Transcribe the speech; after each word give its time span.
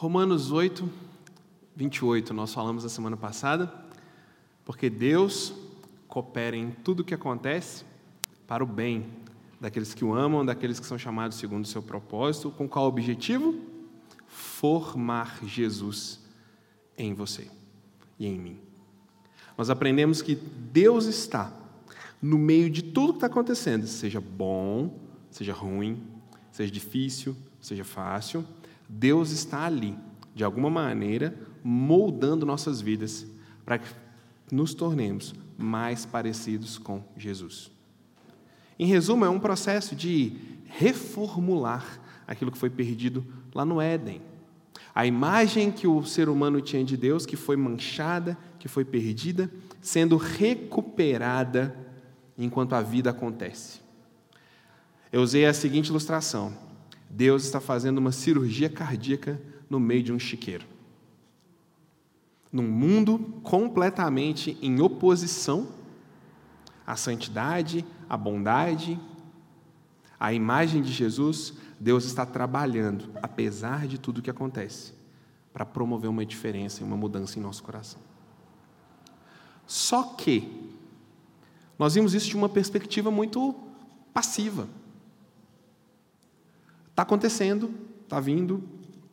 Romanos 0.00 0.50
8, 0.50 0.88
28, 1.76 2.32
nós 2.32 2.54
falamos 2.54 2.84
na 2.84 2.88
semana 2.88 3.18
passada, 3.18 3.70
porque 4.64 4.88
Deus 4.88 5.52
coopera 6.08 6.56
em 6.56 6.70
tudo 6.70 7.00
o 7.00 7.04
que 7.04 7.12
acontece 7.12 7.84
para 8.46 8.64
o 8.64 8.66
bem 8.66 9.04
daqueles 9.60 9.92
que 9.92 10.02
o 10.02 10.14
amam, 10.14 10.42
daqueles 10.42 10.80
que 10.80 10.86
são 10.86 10.96
chamados 10.96 11.36
segundo 11.36 11.66
o 11.66 11.68
seu 11.68 11.82
propósito, 11.82 12.50
com 12.50 12.66
qual 12.66 12.86
objetivo? 12.86 13.60
Formar 14.26 15.38
Jesus 15.44 16.18
em 16.96 17.12
você 17.12 17.50
e 18.18 18.26
em 18.26 18.38
mim. 18.38 18.58
Nós 19.54 19.68
aprendemos 19.68 20.22
que 20.22 20.34
Deus 20.34 21.04
está 21.04 21.52
no 22.22 22.38
meio 22.38 22.70
de 22.70 22.80
tudo 22.84 23.12
que 23.12 23.16
está 23.18 23.26
acontecendo, 23.26 23.86
seja 23.86 24.18
bom, 24.18 24.98
seja 25.30 25.52
ruim, 25.52 26.02
seja 26.50 26.72
difícil, 26.72 27.36
seja 27.60 27.84
fácil, 27.84 28.46
Deus 28.92 29.30
está 29.30 29.64
ali, 29.64 29.96
de 30.34 30.42
alguma 30.42 30.68
maneira, 30.68 31.34
moldando 31.62 32.44
nossas 32.44 32.80
vidas 32.80 33.24
para 33.64 33.78
que 33.78 33.88
nos 34.50 34.74
tornemos 34.74 35.32
mais 35.56 36.04
parecidos 36.04 36.76
com 36.76 37.02
Jesus. 37.16 37.70
Em 38.76 38.86
resumo, 38.86 39.24
é 39.24 39.28
um 39.28 39.38
processo 39.38 39.94
de 39.94 40.36
reformular 40.66 42.00
aquilo 42.26 42.50
que 42.50 42.58
foi 42.58 42.68
perdido 42.68 43.24
lá 43.54 43.64
no 43.64 43.80
Éden. 43.80 44.20
A 44.92 45.06
imagem 45.06 45.70
que 45.70 45.86
o 45.86 46.02
ser 46.04 46.28
humano 46.28 46.60
tinha 46.60 46.84
de 46.84 46.96
Deus, 46.96 47.24
que 47.24 47.36
foi 47.36 47.56
manchada, 47.56 48.36
que 48.58 48.66
foi 48.66 48.84
perdida, 48.84 49.48
sendo 49.80 50.16
recuperada 50.16 51.76
enquanto 52.36 52.72
a 52.72 52.82
vida 52.82 53.10
acontece. 53.10 53.80
Eu 55.12 55.22
usei 55.22 55.46
a 55.46 55.54
seguinte 55.54 55.88
ilustração: 55.88 56.69
Deus 57.10 57.44
está 57.44 57.60
fazendo 57.60 57.98
uma 57.98 58.12
cirurgia 58.12 58.70
cardíaca 58.70 59.42
no 59.68 59.80
meio 59.80 60.02
de 60.04 60.12
um 60.12 60.18
chiqueiro. 60.18 60.64
Num 62.52 62.68
mundo 62.68 63.18
completamente 63.42 64.56
em 64.62 64.80
oposição 64.80 65.68
à 66.86 66.94
santidade, 66.94 67.84
à 68.08 68.16
bondade, 68.16 68.98
à 70.18 70.32
imagem 70.32 70.82
de 70.82 70.92
Jesus, 70.92 71.54
Deus 71.78 72.04
está 72.04 72.24
trabalhando, 72.24 73.10
apesar 73.22 73.86
de 73.86 73.98
tudo 73.98 74.18
o 74.18 74.22
que 74.22 74.30
acontece, 74.30 74.92
para 75.52 75.64
promover 75.64 76.10
uma 76.10 76.24
diferença 76.24 76.80
e 76.80 76.84
uma 76.84 76.96
mudança 76.96 77.38
em 77.38 77.42
nosso 77.42 77.62
coração. 77.62 78.00
Só 79.66 80.02
que 80.02 80.70
nós 81.78 81.94
vimos 81.94 82.12
isso 82.12 82.28
de 82.28 82.36
uma 82.36 82.48
perspectiva 82.48 83.10
muito 83.10 83.54
passiva. 84.12 84.68
Está 87.00 87.06
acontecendo, 87.06 87.70
está 88.02 88.20
vindo, 88.20 88.62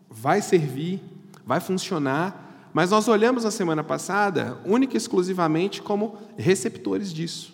vai 0.09 0.41
servir, 0.41 1.01
vai 1.45 1.61
funcionar, 1.61 2.69
mas 2.73 2.91
nós 2.91 3.07
olhamos 3.07 3.45
na 3.45 3.49
semana 3.49 3.81
passada 3.81 4.59
única 4.65 4.95
e 4.95 4.97
exclusivamente 4.97 5.81
como 5.81 6.17
receptores 6.37 7.13
disso. 7.13 7.53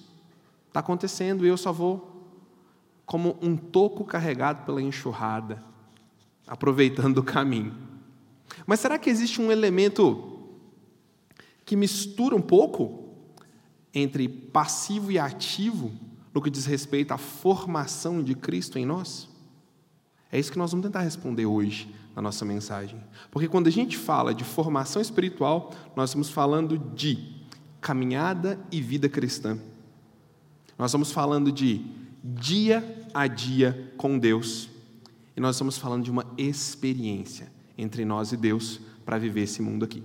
Está 0.70 0.80
acontecendo 0.80 1.46
e 1.46 1.50
eu 1.50 1.56
só 1.56 1.72
vou 1.72 2.34
como 3.06 3.38
um 3.44 3.56
toco 3.56 4.04
carregado 4.04 4.66
pela 4.66 4.82
enxurrada, 4.82 5.64
aproveitando 6.48 7.20
o 7.20 7.24
caminho. 7.24 7.76
Mas 8.66 8.80
será 8.80 8.98
que 8.98 9.12
existe 9.12 9.40
um 9.40 9.52
elemento 9.52 10.50
que 11.64 11.76
mistura 11.76 12.36
um 12.36 12.42
pouco 12.42 13.08
entre 13.94 14.28
passivo 14.28 15.12
e 15.12 15.20
ativo 15.20 15.92
no 16.34 16.42
que 16.42 16.50
diz 16.50 16.66
respeito 16.66 17.12
à 17.14 17.20
formação 17.20 18.24
de 18.24 18.34
Cristo 18.34 18.80
em 18.80 18.86
nós? 18.88 19.32
É 20.34 20.40
isso 20.40 20.52
que 20.52 20.58
nós 20.58 20.72
vamos 20.72 20.84
tentar 20.84 21.02
responder 21.02 21.46
hoje 21.46 21.94
na 22.16 22.20
nossa 22.20 22.44
mensagem. 22.44 23.00
Porque 23.30 23.48
quando 23.48 23.68
a 23.68 23.72
gente 23.72 23.96
fala 23.96 24.34
de 24.34 24.44
formação 24.44 25.00
espiritual, 25.00 25.72
nós 25.96 26.10
estamos 26.10 26.32
falando 26.32 26.76
de 26.96 27.46
caminhada 27.80 28.60
e 28.72 28.82
vida 28.82 29.08
cristã. 29.08 29.60
Nós 30.76 30.90
estamos 30.90 31.12
falando 31.12 31.52
de 31.52 31.86
dia 32.24 33.08
a 33.14 33.28
dia 33.28 33.94
com 33.96 34.18
Deus. 34.18 34.72
E 35.38 35.40
nós 35.40 35.56
estamos 35.56 35.78
falando 35.78 36.04
de 36.04 36.10
uma 36.10 36.26
experiência 36.36 37.52
entre 37.78 38.04
nós 38.04 38.32
e 38.32 38.38
Deus 38.38 38.82
para 39.06 39.20
viver 39.20 39.44
esse 39.44 39.62
mundo 39.62 39.86
aqui. 39.86 40.04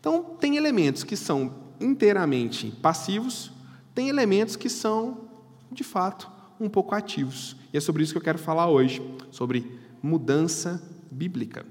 Então, 0.00 0.22
tem 0.40 0.56
elementos 0.56 1.04
que 1.04 1.16
são 1.16 1.54
inteiramente 1.78 2.70
passivos, 2.80 3.50
tem 3.94 4.08
elementos 4.08 4.56
que 4.56 4.70
são, 4.70 5.28
de 5.70 5.84
fato, 5.84 6.37
um 6.60 6.68
pouco 6.68 6.94
ativos. 6.94 7.56
E 7.72 7.76
é 7.76 7.80
sobre 7.80 8.02
isso 8.02 8.12
que 8.12 8.18
eu 8.18 8.22
quero 8.22 8.38
falar 8.38 8.68
hoje, 8.68 9.02
sobre 9.30 9.78
mudança 10.02 10.82
bíblica. 11.10 11.64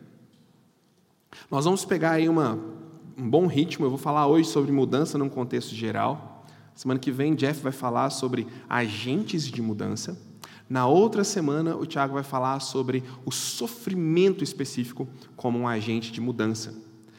Nós 1.50 1.66
vamos 1.66 1.86
pegar 1.86 2.12
aí 2.12 2.30
uma, 2.30 2.59
um 3.18 3.30
bom 3.30 3.48
ritmo, 3.48 3.86
eu 3.86 3.90
vou 3.90 4.00
falar 4.00 4.28
hoje 4.28 4.50
sobre 4.50 4.72
mudança 4.72 5.18
num 5.18 5.30
contexto 5.30 5.75
geral. 5.75 6.46
Semana 6.75 7.00
que 7.00 7.12
vem, 7.12 7.36
Jeff 7.36 7.62
vai 7.62 7.72
falar 7.72 8.09
sobre 8.09 8.48
agentes 8.70 9.48
de 9.48 9.62
mudança. 9.62 10.20
Na 10.70 10.86
outra 10.86 11.24
semana, 11.24 11.75
o 11.75 11.86
Tiago 11.86 12.14
vai 12.14 12.24
falar 12.24 12.59
sobre 12.59 13.04
o 13.25 13.31
sofrimento 13.31 14.44
específico 14.44 15.08
como 15.36 15.58
um 15.58 15.68
agente 15.68 16.12
de 16.12 16.19
mudança. 16.19 16.75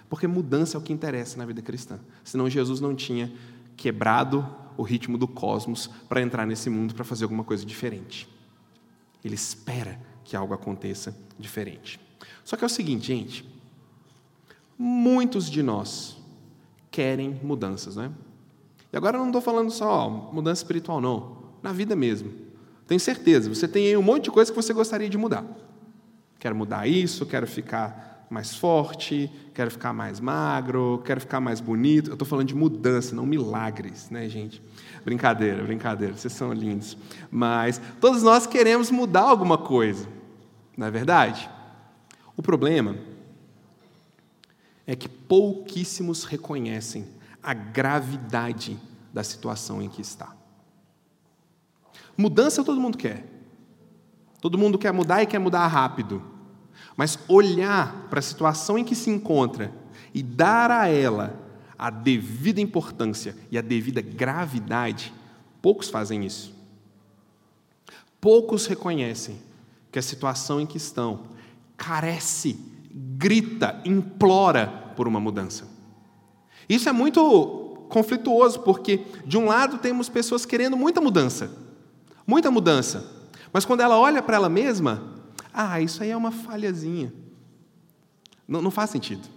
Porque 0.08 0.26
mudança 0.26 0.76
é 0.76 0.78
o 0.78 0.82
que 0.82 0.92
interessa 0.92 1.38
na 1.38 1.46
vida 1.46 1.62
cristã. 1.62 1.98
Senão 2.22 2.48
Jesus 2.48 2.80
não 2.80 2.94
tinha 2.94 3.32
quebrado 3.76 4.46
o 4.78 4.82
ritmo 4.84 5.18
do 5.18 5.26
cosmos 5.26 5.90
para 6.08 6.22
entrar 6.22 6.46
nesse 6.46 6.70
mundo 6.70 6.94
para 6.94 7.04
fazer 7.04 7.24
alguma 7.24 7.42
coisa 7.42 7.66
diferente. 7.66 8.28
Ele 9.24 9.34
espera 9.34 10.00
que 10.22 10.36
algo 10.36 10.54
aconteça 10.54 11.14
diferente. 11.36 12.00
Só 12.44 12.56
que 12.56 12.62
é 12.62 12.66
o 12.66 12.70
seguinte, 12.70 13.08
gente. 13.08 13.44
Muitos 14.78 15.50
de 15.50 15.62
nós 15.62 16.16
querem 16.92 17.40
mudanças, 17.42 17.96
né? 17.96 18.12
E 18.92 18.96
agora 18.96 19.16
eu 19.16 19.20
não 19.20 19.28
estou 19.28 19.42
falando 19.42 19.70
só 19.70 20.06
ó, 20.06 20.08
mudança 20.08 20.62
espiritual, 20.62 21.00
não. 21.00 21.38
Na 21.60 21.72
vida 21.72 21.96
mesmo. 21.96 22.32
Tenho 22.86 23.00
certeza, 23.00 23.52
você 23.52 23.66
tem 23.66 23.86
aí 23.86 23.96
um 23.96 24.02
monte 24.02 24.24
de 24.24 24.30
coisa 24.30 24.50
que 24.50 24.56
você 24.56 24.72
gostaria 24.72 25.10
de 25.10 25.18
mudar. 25.18 25.44
Quero 26.38 26.54
mudar 26.54 26.86
isso, 26.86 27.26
quero 27.26 27.46
ficar 27.48 28.17
mais 28.30 28.54
forte, 28.54 29.30
quero 29.54 29.70
ficar 29.70 29.92
mais 29.92 30.20
magro, 30.20 31.02
quero 31.04 31.20
ficar 31.20 31.40
mais 31.40 31.60
bonito. 31.60 32.10
Eu 32.10 32.14
estou 32.14 32.28
falando 32.28 32.46
de 32.46 32.54
mudança, 32.54 33.14
não 33.14 33.24
milagres, 33.24 34.10
né, 34.10 34.28
gente? 34.28 34.62
Brincadeira, 35.04 35.62
brincadeira, 35.62 36.14
vocês 36.14 36.32
são 36.32 36.52
lindos. 36.52 36.96
Mas 37.30 37.80
todos 38.00 38.22
nós 38.22 38.46
queremos 38.46 38.90
mudar 38.90 39.22
alguma 39.22 39.56
coisa, 39.56 40.06
não 40.76 40.86
é 40.86 40.90
verdade? 40.90 41.48
O 42.36 42.42
problema 42.42 42.96
é 44.86 44.94
que 44.94 45.08
pouquíssimos 45.08 46.24
reconhecem 46.24 47.06
a 47.42 47.52
gravidade 47.54 48.78
da 49.12 49.24
situação 49.24 49.82
em 49.82 49.88
que 49.88 50.00
está. 50.00 50.34
Mudança 52.16 52.64
todo 52.64 52.80
mundo 52.80 52.98
quer. 52.98 53.24
Todo 54.40 54.58
mundo 54.58 54.78
quer 54.78 54.92
mudar 54.92 55.22
e 55.22 55.26
quer 55.26 55.38
mudar 55.38 55.66
rápido. 55.66 56.22
Mas 56.98 57.16
olhar 57.28 58.08
para 58.10 58.18
a 58.18 58.22
situação 58.22 58.76
em 58.76 58.82
que 58.82 58.96
se 58.96 59.08
encontra 59.08 59.72
e 60.12 60.20
dar 60.20 60.68
a 60.68 60.88
ela 60.88 61.38
a 61.78 61.90
devida 61.90 62.60
importância 62.60 63.36
e 63.52 63.56
a 63.56 63.60
devida 63.60 64.00
gravidade, 64.00 65.14
poucos 65.62 65.88
fazem 65.88 66.26
isso. 66.26 66.52
Poucos 68.20 68.66
reconhecem 68.66 69.40
que 69.92 69.98
a 70.00 70.02
situação 70.02 70.60
em 70.60 70.66
que 70.66 70.76
estão 70.76 71.20
carece, 71.76 72.58
grita, 72.92 73.80
implora 73.84 74.66
por 74.96 75.06
uma 75.06 75.20
mudança. 75.20 75.68
Isso 76.68 76.88
é 76.88 76.92
muito 76.92 77.86
conflituoso, 77.88 78.58
porque 78.62 79.06
de 79.24 79.38
um 79.38 79.46
lado 79.46 79.78
temos 79.78 80.08
pessoas 80.08 80.44
querendo 80.44 80.76
muita 80.76 81.00
mudança, 81.00 81.48
muita 82.26 82.50
mudança, 82.50 83.08
mas 83.52 83.64
quando 83.64 83.82
ela 83.82 83.96
olha 83.96 84.20
para 84.20 84.34
ela 84.34 84.48
mesma, 84.48 85.16
ah, 85.60 85.80
isso 85.80 86.04
aí 86.04 86.10
é 86.10 86.16
uma 86.16 86.30
falhazinha. 86.30 87.12
Não, 88.46 88.62
não 88.62 88.70
faz 88.70 88.90
sentido. 88.90 89.28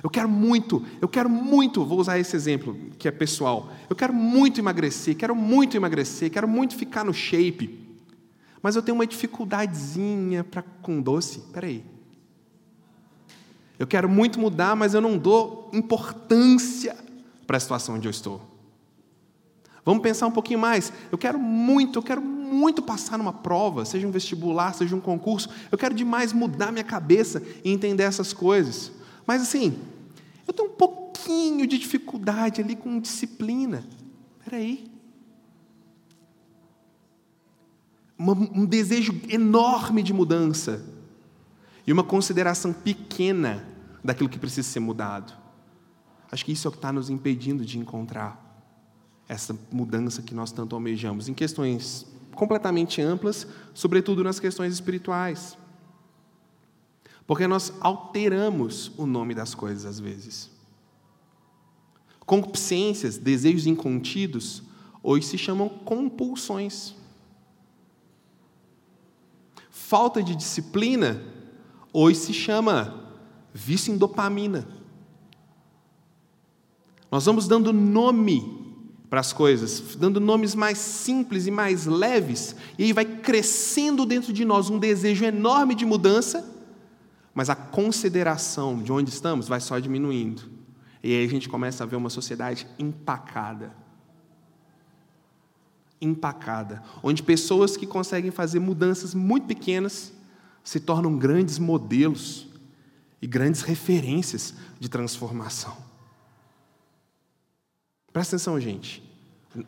Eu 0.00 0.08
quero 0.08 0.28
muito, 0.28 0.84
eu 1.00 1.08
quero 1.08 1.28
muito, 1.28 1.84
vou 1.84 1.98
usar 1.98 2.20
esse 2.20 2.36
exemplo 2.36 2.78
que 2.96 3.08
é 3.08 3.10
pessoal. 3.10 3.68
Eu 3.90 3.96
quero 3.96 4.14
muito 4.14 4.60
emagrecer, 4.60 5.16
quero 5.16 5.34
muito 5.34 5.76
emagrecer, 5.76 6.30
quero 6.30 6.46
muito 6.46 6.76
ficar 6.76 7.04
no 7.04 7.12
shape. 7.12 7.84
Mas 8.62 8.76
eu 8.76 8.82
tenho 8.82 8.94
uma 8.94 9.08
dificuldadezinha 9.08 10.44
para 10.44 10.62
com 10.62 11.02
doce. 11.02 11.40
Peraí. 11.52 11.84
Eu 13.76 13.88
quero 13.88 14.08
muito 14.08 14.38
mudar, 14.38 14.76
mas 14.76 14.94
eu 14.94 15.00
não 15.00 15.18
dou 15.18 15.68
importância 15.72 16.96
para 17.44 17.56
a 17.56 17.60
situação 17.60 17.96
onde 17.96 18.06
eu 18.06 18.10
estou. 18.12 18.40
Vamos 19.84 20.00
pensar 20.00 20.28
um 20.28 20.30
pouquinho 20.30 20.60
mais. 20.60 20.92
Eu 21.10 21.18
quero 21.18 21.40
muito, 21.40 21.98
eu 21.98 22.02
quero 22.04 22.22
muito 22.44 22.82
passar 22.82 23.18
numa 23.18 23.32
prova, 23.32 23.84
seja 23.84 24.06
um 24.06 24.10
vestibular, 24.10 24.72
seja 24.74 24.94
um 24.94 25.00
concurso. 25.00 25.48
Eu 25.72 25.78
quero 25.78 25.94
demais 25.94 26.32
mudar 26.32 26.70
minha 26.70 26.84
cabeça 26.84 27.42
e 27.64 27.72
entender 27.72 28.04
essas 28.04 28.32
coisas. 28.32 28.92
Mas 29.26 29.42
assim, 29.42 29.78
eu 30.46 30.52
tenho 30.52 30.68
um 30.68 30.72
pouquinho 30.72 31.66
de 31.66 31.78
dificuldade 31.78 32.60
ali 32.60 32.76
com 32.76 33.00
disciplina. 33.00 33.84
Espera 34.38 34.58
aí. 34.58 34.84
Um 38.18 38.64
desejo 38.64 39.20
enorme 39.28 40.02
de 40.02 40.12
mudança. 40.12 40.84
e 41.86 41.92
uma 41.92 42.04
consideração 42.04 42.72
pequena 42.72 43.66
daquilo 44.02 44.28
que 44.28 44.38
precisa 44.38 44.68
ser 44.68 44.80
mudado. 44.80 45.32
Acho 46.30 46.44
que 46.44 46.52
isso 46.52 46.66
é 46.66 46.68
o 46.68 46.72
que 46.72 46.78
está 46.78 46.92
nos 46.92 47.10
impedindo 47.10 47.64
de 47.64 47.78
encontrar 47.78 48.40
essa 49.28 49.56
mudança 49.70 50.22
que 50.22 50.34
nós 50.34 50.52
tanto 50.52 50.74
almejamos, 50.74 51.28
em 51.28 51.34
questões 51.34 52.06
completamente 52.34 53.00
amplas, 53.00 53.46
sobretudo 53.72 54.24
nas 54.24 54.40
questões 54.40 54.72
espirituais. 54.72 55.56
Porque 57.26 57.46
nós 57.46 57.72
alteramos 57.80 58.92
o 58.98 59.06
nome 59.06 59.34
das 59.34 59.54
coisas 59.54 59.84
às 59.84 59.98
vezes. 59.98 60.50
Concupiscências, 62.26 63.18
desejos 63.18 63.66
incontidos, 63.66 64.62
hoje 65.02 65.26
se 65.26 65.38
chamam 65.38 65.68
compulsões. 65.68 66.94
Falta 69.70 70.22
de 70.22 70.34
disciplina, 70.34 71.22
hoje 71.92 72.18
se 72.18 72.32
chama 72.32 73.12
vício 73.52 73.92
em 73.92 73.96
dopamina. 73.96 74.66
Nós 77.10 77.26
vamos 77.26 77.46
dando 77.46 77.72
nome 77.72 78.63
para 79.08 79.20
as 79.20 79.32
coisas, 79.32 79.96
dando 79.96 80.18
nomes 80.18 80.54
mais 80.54 80.78
simples 80.78 81.46
e 81.46 81.50
mais 81.50 81.86
leves, 81.86 82.56
e 82.78 82.84
aí 82.84 82.92
vai 82.92 83.04
crescendo 83.04 84.04
dentro 84.04 84.32
de 84.32 84.44
nós 84.44 84.70
um 84.70 84.78
desejo 84.78 85.24
enorme 85.24 85.74
de 85.74 85.84
mudança, 85.86 86.52
mas 87.34 87.50
a 87.50 87.54
consideração 87.54 88.82
de 88.82 88.90
onde 88.92 89.10
estamos 89.10 89.48
vai 89.48 89.60
só 89.60 89.78
diminuindo. 89.78 90.42
E 91.02 91.12
aí 91.12 91.24
a 91.24 91.28
gente 91.28 91.48
começa 91.48 91.84
a 91.84 91.86
ver 91.86 91.96
uma 91.96 92.08
sociedade 92.08 92.66
empacada. 92.78 93.72
Empacada, 96.00 96.82
onde 97.02 97.22
pessoas 97.22 97.76
que 97.76 97.86
conseguem 97.86 98.30
fazer 98.30 98.58
mudanças 98.58 99.14
muito 99.14 99.46
pequenas 99.46 100.12
se 100.62 100.80
tornam 100.80 101.16
grandes 101.16 101.58
modelos 101.58 102.46
e 103.20 103.26
grandes 103.26 103.62
referências 103.62 104.54
de 104.80 104.88
transformação. 104.88 105.76
Presta 108.14 108.36
atenção, 108.36 108.60
gente. 108.60 109.02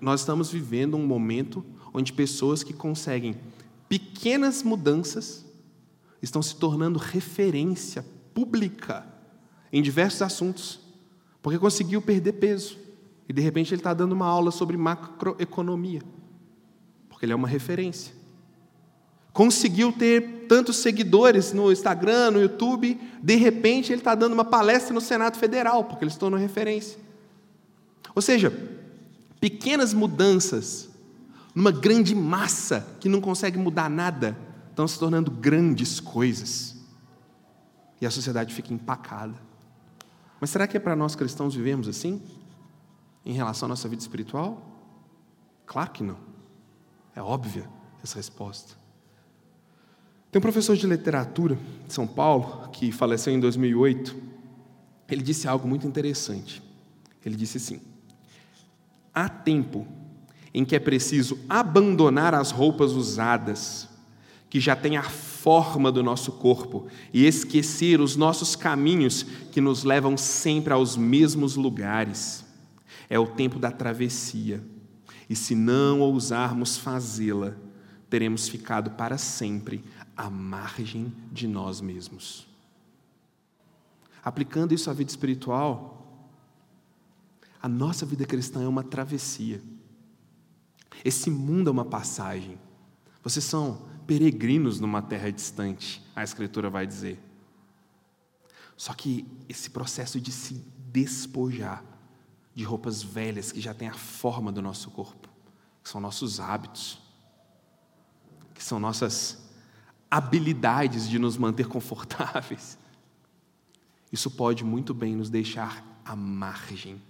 Nós 0.00 0.20
estamos 0.20 0.52
vivendo 0.52 0.96
um 0.96 1.04
momento 1.04 1.66
onde 1.92 2.12
pessoas 2.12 2.62
que 2.62 2.72
conseguem 2.72 3.34
pequenas 3.88 4.62
mudanças 4.62 5.44
estão 6.22 6.40
se 6.40 6.54
tornando 6.54 6.96
referência 6.96 8.06
pública 8.32 9.04
em 9.72 9.82
diversos 9.82 10.22
assuntos, 10.22 10.78
porque 11.42 11.58
conseguiu 11.58 12.00
perder 12.00 12.34
peso 12.34 12.78
e 13.28 13.32
de 13.32 13.42
repente 13.42 13.74
ele 13.74 13.80
está 13.80 13.92
dando 13.92 14.12
uma 14.12 14.26
aula 14.26 14.52
sobre 14.52 14.76
macroeconomia, 14.76 16.02
porque 17.08 17.26
ele 17.26 17.32
é 17.32 17.36
uma 17.36 17.48
referência. 17.48 18.14
Conseguiu 19.32 19.90
ter 19.90 20.46
tantos 20.48 20.76
seguidores 20.76 21.52
no 21.52 21.72
Instagram, 21.72 22.30
no 22.30 22.40
YouTube, 22.40 22.96
de 23.20 23.34
repente 23.34 23.90
ele 23.92 24.00
está 24.00 24.14
dando 24.14 24.34
uma 24.34 24.44
palestra 24.44 24.94
no 24.94 25.00
Senado 25.00 25.36
Federal, 25.36 25.82
porque 25.82 26.04
ele 26.04 26.12
se 26.12 26.18
tornou 26.18 26.38
referência. 26.38 27.05
Ou 28.16 28.22
seja, 28.22 28.50
pequenas 29.38 29.92
mudanças 29.92 30.88
numa 31.54 31.70
grande 31.70 32.14
massa 32.14 32.96
que 32.98 33.10
não 33.10 33.20
consegue 33.20 33.58
mudar 33.58 33.90
nada 33.90 34.36
estão 34.70 34.88
se 34.88 34.98
tornando 34.98 35.30
grandes 35.30 36.00
coisas. 36.00 36.76
E 38.00 38.06
a 38.06 38.10
sociedade 38.10 38.54
fica 38.54 38.72
empacada. 38.72 39.34
Mas 40.40 40.48
será 40.48 40.66
que 40.66 40.78
é 40.78 40.80
para 40.80 40.96
nós 40.96 41.14
cristãos 41.14 41.54
vivermos 41.54 41.88
assim? 41.88 42.22
Em 43.24 43.34
relação 43.34 43.66
à 43.66 43.68
nossa 43.68 43.88
vida 43.88 44.00
espiritual? 44.00 44.62
Claro 45.66 45.90
que 45.90 46.02
não. 46.02 46.16
É 47.14 47.20
óbvia 47.20 47.68
essa 48.02 48.16
resposta. 48.16 48.74
Tem 50.30 50.38
um 50.38 50.42
professor 50.42 50.74
de 50.74 50.86
literatura 50.86 51.58
de 51.86 51.92
São 51.92 52.06
Paulo, 52.06 52.68
que 52.70 52.92
faleceu 52.92 53.32
em 53.32 53.40
2008, 53.40 54.16
ele 55.08 55.22
disse 55.22 55.46
algo 55.46 55.68
muito 55.68 55.86
interessante. 55.86 56.62
Ele 57.24 57.36
disse 57.36 57.56
assim: 57.58 57.80
há 59.16 59.30
tempo 59.30 59.88
em 60.52 60.62
que 60.62 60.76
é 60.76 60.78
preciso 60.78 61.38
abandonar 61.48 62.34
as 62.34 62.50
roupas 62.50 62.92
usadas, 62.92 63.88
que 64.50 64.60
já 64.60 64.76
têm 64.76 64.96
a 64.98 65.02
forma 65.02 65.90
do 65.90 66.02
nosso 66.02 66.32
corpo, 66.32 66.86
e 67.12 67.24
esquecer 67.24 68.00
os 68.00 68.14
nossos 68.14 68.54
caminhos 68.54 69.22
que 69.50 69.60
nos 69.60 69.84
levam 69.84 70.16
sempre 70.16 70.72
aos 70.72 70.96
mesmos 70.96 71.56
lugares. 71.56 72.44
É 73.08 73.18
o 73.18 73.26
tempo 73.26 73.58
da 73.58 73.70
travessia, 73.70 74.62
e 75.28 75.34
se 75.34 75.54
não 75.54 76.00
ousarmos 76.00 76.76
fazê-la, 76.76 77.54
teremos 78.08 78.48
ficado 78.48 78.90
para 78.92 79.18
sempre 79.18 79.82
à 80.16 80.30
margem 80.30 81.12
de 81.32 81.46
nós 81.46 81.80
mesmos. 81.80 82.46
Aplicando 84.24 84.72
isso 84.72 84.90
à 84.90 84.92
vida 84.92 85.10
espiritual, 85.10 85.95
a 87.66 87.68
nossa 87.68 88.06
vida 88.06 88.24
cristã 88.24 88.62
é 88.62 88.68
uma 88.68 88.84
travessia. 88.84 89.60
Esse 91.04 91.28
mundo 91.28 91.68
é 91.68 91.72
uma 91.72 91.84
passagem. 91.84 92.60
Vocês 93.24 93.44
são 93.44 93.88
peregrinos 94.06 94.78
numa 94.78 95.02
terra 95.02 95.32
distante, 95.32 96.00
a 96.14 96.22
Escritura 96.22 96.70
vai 96.70 96.86
dizer. 96.86 97.20
Só 98.76 98.94
que 98.94 99.26
esse 99.48 99.70
processo 99.70 100.20
de 100.20 100.30
se 100.30 100.64
despojar 100.92 101.82
de 102.54 102.62
roupas 102.62 103.02
velhas 103.02 103.50
que 103.50 103.60
já 103.60 103.74
têm 103.74 103.88
a 103.88 103.94
forma 103.94 104.52
do 104.52 104.62
nosso 104.62 104.88
corpo, 104.92 105.28
que 105.82 105.88
são 105.88 106.00
nossos 106.00 106.38
hábitos, 106.38 107.00
que 108.54 108.62
são 108.62 108.78
nossas 108.78 109.44
habilidades 110.08 111.08
de 111.08 111.18
nos 111.18 111.36
manter 111.36 111.66
confortáveis, 111.66 112.78
isso 114.12 114.30
pode 114.30 114.62
muito 114.62 114.94
bem 114.94 115.16
nos 115.16 115.28
deixar 115.28 115.84
à 116.04 116.14
margem 116.14 117.02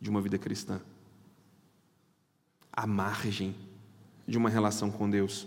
de 0.00 0.08
uma 0.08 0.20
vida 0.20 0.38
cristã, 0.38 0.80
à 2.72 2.86
margem 2.86 3.54
de 4.26 4.36
uma 4.36 4.48
relação 4.48 4.90
com 4.90 5.08
Deus, 5.08 5.46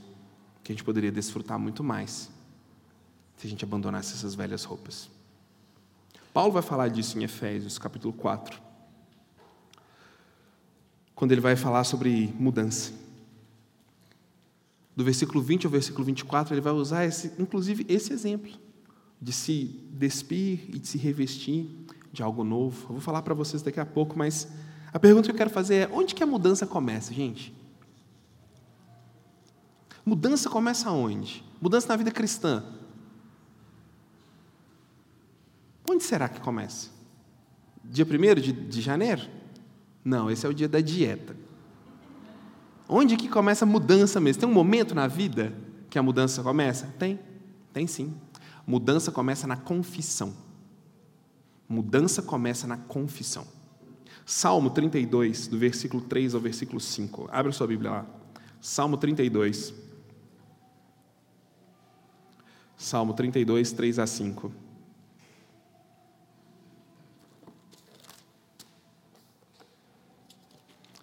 que 0.64 0.72
a 0.72 0.76
gente 0.76 0.84
poderia 0.84 1.12
desfrutar 1.12 1.58
muito 1.58 1.84
mais 1.84 2.30
se 3.38 3.48
a 3.48 3.50
gente 3.50 3.64
abandonasse 3.64 4.14
essas 4.14 4.36
velhas 4.36 4.64
roupas. 4.64 5.10
Paulo 6.34 6.52
vai 6.52 6.62
falar 6.62 6.88
disso 6.88 7.18
em 7.18 7.24
Efésios, 7.24 7.78
capítulo 7.78 8.14
4, 8.14 8.62
quando 11.16 11.32
ele 11.32 11.42
vai 11.42 11.56
falar 11.56 11.84
sobre 11.84 12.34
mudança. 12.40 12.94
Do 14.96 15.04
versículo 15.04 15.42
20 15.42 15.66
ao 15.66 15.72
versículo 15.72 16.06
24, 16.06 16.54
ele 16.54 16.62
vai 16.62 16.74
usar, 16.74 17.06
esse, 17.06 17.32
inclusive, 17.40 17.86
esse 17.90 18.14
exemplo 18.14 18.52
de 19.22 19.32
se 19.32 19.66
despir 19.92 20.66
e 20.70 20.80
de 20.80 20.88
se 20.88 20.98
revestir 20.98 21.70
de 22.12 22.22
algo 22.22 22.44
novo. 22.44 22.84
Eu 22.84 22.94
vou 22.94 23.02
falar 23.02 23.22
para 23.22 23.34
vocês 23.34 23.62
daqui 23.62 23.80
a 23.80 23.86
pouco, 23.86 24.18
mas 24.18 24.48
a 24.94 25.00
pergunta 25.00 25.26
que 25.26 25.32
eu 25.32 25.38
quero 25.38 25.50
fazer 25.50 25.76
é: 25.76 25.90
onde 25.92 26.14
que 26.14 26.24
a 26.24 26.26
mudança 26.28 26.68
começa, 26.68 27.14
gente? 27.14 27.54
Mudança 30.06 30.50
começa 30.50 30.92
onde? 30.92 31.44
Mudança 31.62 31.88
na 31.88 31.96
vida 31.96 32.12
cristã. 32.12 32.64
Onde 35.90 36.04
será 36.04 36.28
que 36.28 36.40
começa? 36.40 36.90
Dia 37.84 38.06
1 38.06 38.36
de, 38.42 38.52
de 38.52 38.82
janeiro? 38.82 39.22
Não, 40.04 40.30
esse 40.30 40.46
é 40.46 40.50
o 40.50 40.54
dia 40.54 40.68
da 40.68 40.82
dieta. 40.82 41.36
Onde 42.88 43.16
que 43.16 43.30
começa 43.30 43.64
a 43.64 43.68
mudança 43.68 44.20
mesmo? 44.20 44.42
Tem 44.42 44.50
um 44.50 44.54
momento 44.54 44.94
na 44.94 45.08
vida 45.08 45.54
que 45.90 45.98
a 46.00 46.04
mudança 46.04 46.44
começa? 46.44 46.88
Tem, 46.98 47.20
tem 47.72 47.88
sim. 47.88 48.14
Mudança 48.66 49.12
começa 49.12 49.48
na 49.48 49.56
confissão. 49.56 50.34
Mudança 51.72 52.22
começa 52.22 52.68
na 52.68 52.76
confissão. 52.76 53.48
Salmo 54.26 54.70
32, 54.72 55.48
do 55.48 55.58
versículo 55.58 56.04
3 56.04 56.36
ao 56.36 56.42
versículo 56.42 56.82
5. 56.82 57.30
Abre 57.32 57.54
sua 57.54 57.66
Bíblia 57.66 57.92
lá. 57.92 58.06
Salmo 58.60 58.98
32. 58.98 59.74
Salmo 62.76 63.14
32, 63.14 63.72
3 63.72 64.00
a 64.00 64.06
5. 64.06 64.52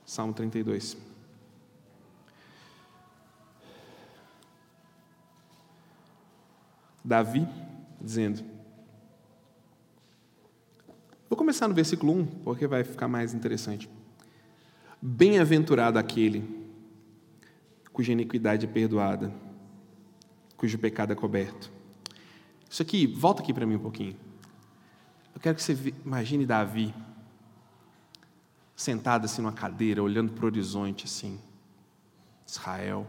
Salmo 0.04 0.34
32. 0.34 0.98
Davi 7.02 7.48
dizendo: 7.98 8.57
Vou 11.28 11.36
começar 11.36 11.68
no 11.68 11.74
versículo 11.74 12.12
1, 12.14 12.26
porque 12.44 12.66
vai 12.66 12.82
ficar 12.82 13.06
mais 13.06 13.34
interessante. 13.34 13.88
Bem-aventurado 15.00 15.98
aquele 15.98 16.66
cuja 17.92 18.12
iniquidade 18.12 18.64
é 18.64 18.68
perdoada, 18.68 19.32
cujo 20.56 20.78
pecado 20.78 21.12
é 21.12 21.16
coberto. 21.16 21.70
Isso 22.70 22.80
aqui, 22.80 23.06
volta 23.06 23.42
aqui 23.42 23.52
para 23.52 23.66
mim 23.66 23.76
um 23.76 23.80
pouquinho. 23.80 24.16
Eu 25.34 25.40
quero 25.40 25.54
que 25.54 25.62
você 25.62 25.76
imagine 26.04 26.46
Davi 26.46 26.94
sentado 28.74 29.24
assim 29.26 29.42
numa 29.42 29.52
cadeira, 29.52 30.02
olhando 30.02 30.32
para 30.32 30.44
o 30.44 30.46
horizonte 30.46 31.04
assim, 31.04 31.38
Israel, 32.46 33.06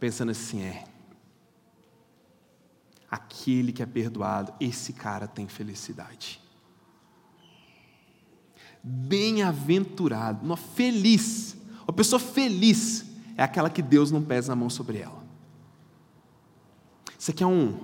pensando 0.00 0.30
assim, 0.30 0.62
é, 0.62 0.84
aquele 3.10 3.72
que 3.72 3.82
é 3.82 3.86
perdoado, 3.86 4.52
esse 4.60 4.92
cara 4.92 5.26
tem 5.26 5.48
felicidade. 5.48 6.40
Bem-aventurado, 8.82 10.56
feliz, 10.56 11.56
uma 11.82 11.92
pessoa 11.92 12.20
feliz 12.20 13.06
é 13.36 13.42
aquela 13.42 13.70
que 13.70 13.82
Deus 13.82 14.10
não 14.10 14.22
pesa 14.22 14.52
a 14.52 14.56
mão 14.56 14.70
sobre 14.70 14.98
ela. 14.98 15.24
Isso 17.18 17.30
aqui 17.30 17.42
é 17.42 17.46
um. 17.46 17.78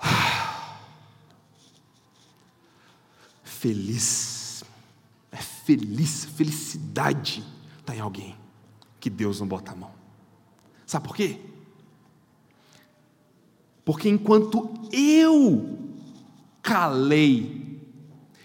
Feliz. 3.44 4.64
É 5.30 5.36
feliz, 5.36 6.24
felicidade 6.24 7.44
está 7.78 7.94
em 7.94 8.00
alguém 8.00 8.36
que 8.98 9.08
Deus 9.08 9.38
não 9.40 9.46
bota 9.46 9.72
a 9.72 9.76
mão. 9.76 9.92
Sabe 10.84 11.06
por 11.06 11.16
quê? 11.16 11.40
Porque 13.84 14.08
enquanto 14.08 14.70
eu 14.92 15.78
calei, 16.62 17.80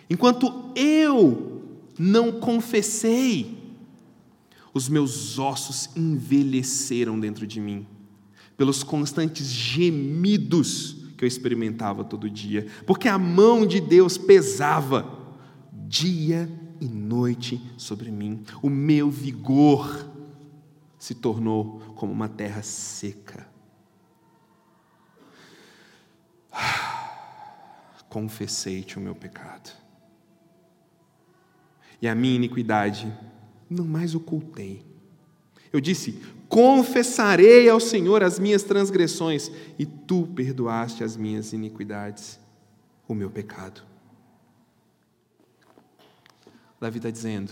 enquanto 0.09 0.71
eu 0.75 1.61
não 1.97 2.31
confessei, 2.31 3.57
os 4.73 4.87
meus 4.89 5.37
ossos 5.39 5.89
envelheceram 5.95 7.19
dentro 7.19 7.45
de 7.45 7.59
mim, 7.59 7.85
pelos 8.55 8.83
constantes 8.83 9.47
gemidos 9.47 10.97
que 11.17 11.23
eu 11.23 11.27
experimentava 11.27 12.03
todo 12.03 12.29
dia, 12.29 12.67
porque 12.85 13.07
a 13.07 13.17
mão 13.17 13.65
de 13.65 13.79
Deus 13.79 14.17
pesava 14.17 15.17
dia 15.87 16.49
e 16.79 16.87
noite 16.87 17.61
sobre 17.75 18.11
mim, 18.11 18.43
o 18.61 18.69
meu 18.69 19.09
vigor 19.09 20.07
se 20.99 21.15
tornou 21.15 21.81
como 21.95 22.11
uma 22.11 22.29
terra 22.29 22.61
seca. 22.61 23.56
Confessei-te 28.09 28.97
o 28.97 29.01
meu 29.01 29.15
pecado. 29.15 29.71
E 32.01 32.07
a 32.07 32.15
minha 32.15 32.35
iniquidade 32.35 33.11
não 33.69 33.85
mais 33.85 34.15
ocultei. 34.15 34.85
Eu 35.71 35.81
disse: 35.81 36.21
Confessarei 36.47 37.69
ao 37.69 37.79
Senhor 37.79 38.23
as 38.23 38.39
minhas 38.39 38.63
transgressões, 38.63 39.51
e 39.77 39.85
tu 39.85 40.27
perdoaste 40.27 41.03
as 41.03 41.17
minhas 41.17 41.53
iniquidades, 41.53 42.39
o 43.07 43.13
meu 43.13 43.29
pecado. 43.29 43.83
Davi 46.79 46.97
está 46.97 47.09
dizendo: 47.09 47.51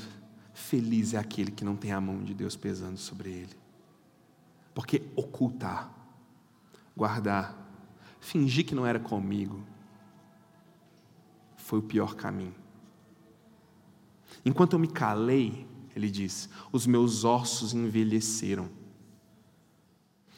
Feliz 0.53 1.13
é 1.13 1.17
aquele 1.17 1.51
que 1.51 1.65
não 1.65 1.75
tem 1.75 1.91
a 1.91 1.99
mão 1.99 2.23
de 2.23 2.33
Deus 2.33 2.55
pesando 2.55 2.97
sobre 2.97 3.29
ele. 3.29 3.65
Porque 4.73 5.01
ocultar, 5.15 5.89
guardar, 6.95 7.55
fingir 8.19 8.65
que 8.65 8.75
não 8.75 8.85
era 8.85 8.99
comigo, 8.99 9.61
foi 11.65 11.79
o 11.79 11.81
pior 11.81 12.13
caminho. 12.13 12.53
Enquanto 14.45 14.73
eu 14.73 14.79
me 14.79 14.87
calei, 14.87 15.65
ele 15.95 16.11
diz, 16.11 16.47
os 16.71 16.85
meus 16.85 17.23
ossos 17.23 17.73
envelheceram. 17.73 18.69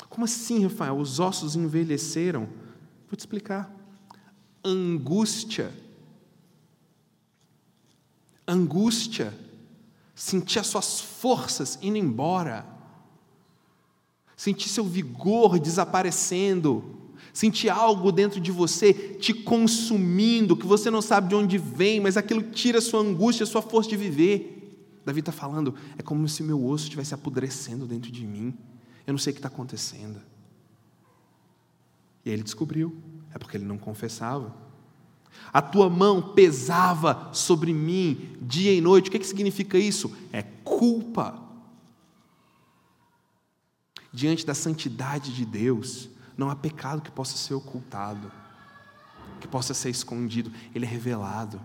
Como 0.07 0.23
assim, 0.23 0.63
Rafael? 0.63 0.97
Os 0.97 1.19
ossos 1.19 1.53
envelheceram? 1.57 2.47
Vou 3.09 3.17
te 3.17 3.19
explicar. 3.19 3.69
Angústia. 4.63 5.73
Angústia. 8.47 9.37
Sentir 10.15 10.59
as 10.59 10.67
suas 10.67 11.01
forças 11.01 11.77
indo 11.81 11.97
embora. 11.97 12.65
Sentir 14.37 14.69
seu 14.69 14.85
vigor 14.85 15.59
desaparecendo 15.59 17.06
sentir 17.37 17.69
algo 17.69 18.11
dentro 18.11 18.41
de 18.41 18.51
você 18.51 18.91
te 18.91 19.31
consumindo, 19.31 20.57
que 20.57 20.65
você 20.65 20.89
não 20.89 21.03
sabe 21.03 21.29
de 21.29 21.35
onde 21.35 21.55
vem, 21.59 21.99
mas 21.99 22.17
aquilo 22.17 22.41
tira 22.41 22.79
a 22.79 22.81
sua 22.81 22.99
angústia, 22.99 23.43
a 23.43 23.47
sua 23.47 23.61
força 23.61 23.91
de 23.91 23.95
viver. 23.95 24.99
Davi 25.05 25.19
está 25.19 25.31
falando, 25.31 25.75
é 25.99 26.01
como 26.01 26.27
se 26.27 26.41
meu 26.41 26.65
osso 26.65 26.85
estivesse 26.85 27.13
apodrecendo 27.13 27.85
dentro 27.85 28.11
de 28.11 28.25
mim. 28.25 28.57
Eu 29.05 29.13
não 29.13 29.19
sei 29.19 29.29
o 29.29 29.33
que 29.35 29.37
está 29.37 29.49
acontecendo. 29.49 30.19
E 32.25 32.29
aí 32.29 32.33
ele 32.33 32.41
descobriu, 32.41 32.97
é 33.31 33.37
porque 33.37 33.55
ele 33.55 33.65
não 33.65 33.77
confessava. 33.77 34.55
A 35.53 35.61
tua 35.61 35.91
mão 35.91 36.33
pesava 36.33 37.29
sobre 37.33 37.71
mim 37.71 38.35
dia 38.41 38.73
e 38.73 38.81
noite. 38.81 39.09
O 39.09 39.11
que, 39.11 39.19
que 39.19 39.27
significa 39.27 39.77
isso? 39.77 40.11
É 40.33 40.41
culpa. 40.63 41.39
Diante 44.11 44.43
da 44.43 44.55
santidade 44.55 45.31
de 45.35 45.45
Deus, 45.45 46.09
não 46.37 46.49
há 46.49 46.55
pecado 46.55 47.01
que 47.01 47.09
possa 47.09 47.35
ser 47.35 47.55
ocultado, 47.55 48.31
que 49.41 49.47
possa 49.47 49.73
ser 49.73 49.89
escondido. 49.89 50.51
Ele 50.73 50.85
é 50.85 50.87
revelado. 50.87 51.59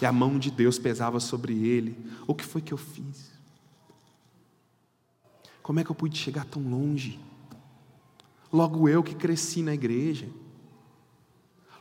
E 0.00 0.06
a 0.06 0.10
mão 0.10 0.36
de 0.38 0.50
Deus 0.50 0.78
pesava 0.78 1.20
sobre 1.20 1.52
ele. 1.64 1.96
O 2.26 2.34
que 2.34 2.44
foi 2.44 2.60
que 2.60 2.72
eu 2.72 2.78
fiz? 2.78 3.30
Como 5.62 5.78
é 5.78 5.84
que 5.84 5.90
eu 5.90 5.94
pude 5.94 6.18
chegar 6.18 6.44
tão 6.44 6.60
longe? 6.60 7.20
Logo 8.52 8.88
eu 8.88 9.02
que 9.02 9.14
cresci 9.14 9.62
na 9.62 9.74
igreja. 9.74 10.26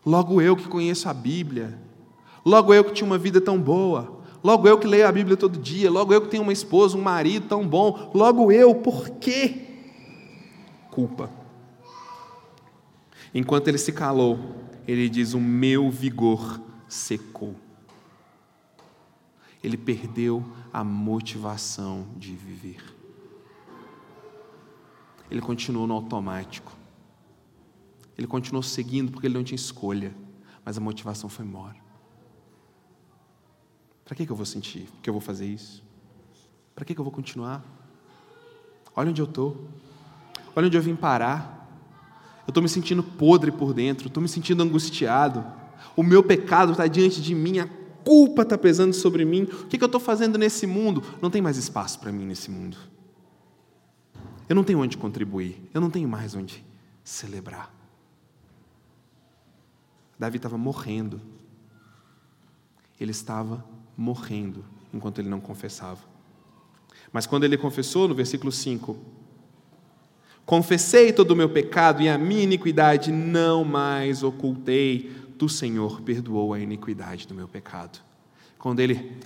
Logo 0.06 0.40
eu 0.40 0.56
que 0.56 0.68
conheço 0.68 1.10
a 1.10 1.14
Bíblia. 1.14 1.80
Logo 2.46 2.74
eu 2.74 2.84
que 2.84 2.94
tinha 2.94 3.08
uma 3.08 3.18
vida 3.18 3.42
tão 3.42 3.60
boa. 3.60 4.22
Logo 4.44 4.68
eu 4.68 4.78
que 4.78 4.86
leio 4.86 5.08
a 5.08 5.12
Bíblia 5.12 5.36
todo 5.36 5.58
dia. 5.58 5.90
Logo 5.90 6.14
eu 6.14 6.22
que 6.22 6.30
tenho 6.30 6.44
uma 6.44 6.54
esposa, 6.54 6.96
um 6.96 7.02
marido 7.02 7.48
tão 7.48 7.68
bom. 7.68 8.12
Logo 8.14 8.52
eu, 8.52 8.76
por 8.76 9.10
quê? 9.10 9.68
Culpa. 10.92 11.41
Enquanto 13.34 13.68
ele 13.68 13.78
se 13.78 13.92
calou, 13.92 14.56
ele 14.88 15.08
diz: 15.10 15.34
O 15.34 15.40
meu 15.40 15.90
vigor 15.90 16.62
secou. 16.88 17.56
Ele 19.64 19.78
perdeu 19.78 20.44
a 20.74 20.84
motivação 20.84 22.08
de 22.18 22.36
viver. 22.36 22.84
Ele 25.30 25.40
continuou 25.40 25.88
no 25.88 25.94
automático. 25.94 26.76
Ele 28.18 28.28
continuou 28.28 28.62
seguindo 28.62 29.12
porque 29.12 29.28
ele 29.28 29.36
não 29.36 29.44
tinha 29.44 29.56
escolha, 29.56 30.14
mas 30.66 30.78
a 30.78 30.82
motivação 30.82 31.30
foi 31.30 31.46
embora. 31.46 31.78
Para 34.04 34.16
que, 34.16 34.26
que 34.26 34.32
eu 34.32 34.36
vou 34.36 34.46
sentir 34.46 34.90
que 35.02 35.10
eu 35.10 35.14
vou 35.14 35.22
fazer 35.22 35.46
isso? 35.46 35.82
Para 36.76 36.84
que, 36.84 36.94
que 36.94 37.00
eu 37.00 37.06
vou 37.06 37.14
continuar? 37.14 37.64
Olha 38.94 39.10
onde 39.10 39.22
eu 39.22 39.26
estou. 39.26 39.70
Olha 40.56 40.68
onde 40.68 40.76
eu 40.76 40.82
vim 40.82 40.96
parar. 40.96 41.61
Eu 42.52 42.54
estou 42.54 42.64
me 42.64 42.68
sentindo 42.68 43.02
podre 43.02 43.50
por 43.50 43.74
dentro, 43.74 44.08
estou 44.08 44.22
me 44.22 44.28
sentindo 44.28 44.62
angustiado. 44.62 45.46
O 45.96 46.04
meu 46.04 46.22
pecado 46.22 46.74
está 46.74 46.86
diante 46.86 47.22
de 47.22 47.34
mim, 47.34 47.60
a 47.60 47.70
culpa 48.04 48.42
está 48.42 48.58
pesando 48.58 48.94
sobre 48.94 49.24
mim. 49.24 49.44
O 49.44 49.68
que, 49.68 49.78
que 49.78 49.84
eu 49.84 49.86
estou 49.86 50.02
fazendo 50.02 50.38
nesse 50.38 50.68
mundo? 50.68 51.02
Não 51.22 51.30
tem 51.30 51.42
mais 51.42 51.56
espaço 51.56 51.98
para 51.98 52.12
mim 52.12 52.26
nesse 52.26 52.52
mundo. 52.52 52.76
Eu 54.50 54.56
não 54.56 54.66
tenho 54.66 54.82
onde 54.82 54.98
contribuir, 54.98 55.62
eu 55.74 55.80
não 55.80 55.90
tenho 55.90 56.10
mais 56.10 56.36
onde 56.36 56.62
celebrar. 57.06 57.74
Davi 60.20 60.36
estava 60.36 60.58
morrendo. 60.58 61.22
Ele 63.00 63.12
estava 63.12 63.64
morrendo 63.96 64.66
enquanto 64.94 65.20
ele 65.20 65.30
não 65.30 65.40
confessava. 65.40 66.02
Mas 67.14 67.26
quando 67.26 67.46
ele 67.46 67.58
confessou, 67.58 68.10
no 68.10 68.14
versículo 68.14 68.52
5, 68.52 68.98
Confessei 70.52 71.14
todo 71.14 71.32
o 71.32 71.36
meu 71.38 71.48
pecado 71.48 72.02
e 72.02 72.10
a 72.10 72.18
minha 72.18 72.44
iniquidade 72.44 73.10
não 73.10 73.64
mais 73.64 74.22
ocultei. 74.22 75.10
Tu, 75.38 75.48
Senhor, 75.48 76.02
perdoou 76.02 76.54
a 76.54 76.60
iniquidade 76.60 77.26
do 77.26 77.34
meu 77.34 77.48
pecado. 77.48 78.02
Quando 78.60 78.82
ele 78.82 79.18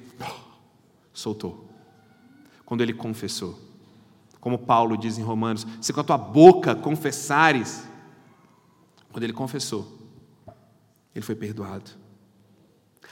soltou, 1.12 1.68
quando 2.64 2.82
ele 2.82 2.94
confessou, 2.94 3.60
como 4.40 4.60
Paulo 4.60 4.96
diz 4.96 5.18
em 5.18 5.24
Romanos: 5.24 5.66
se 5.82 5.92
com 5.92 6.00
a 6.00 6.04
tua 6.04 6.18
boca 6.20 6.76
confessares, 6.76 7.88
quando 9.12 9.24
ele 9.24 9.34
confessou, 9.34 9.98
ele 11.16 11.26
foi 11.26 11.34
perdoado. 11.34 11.90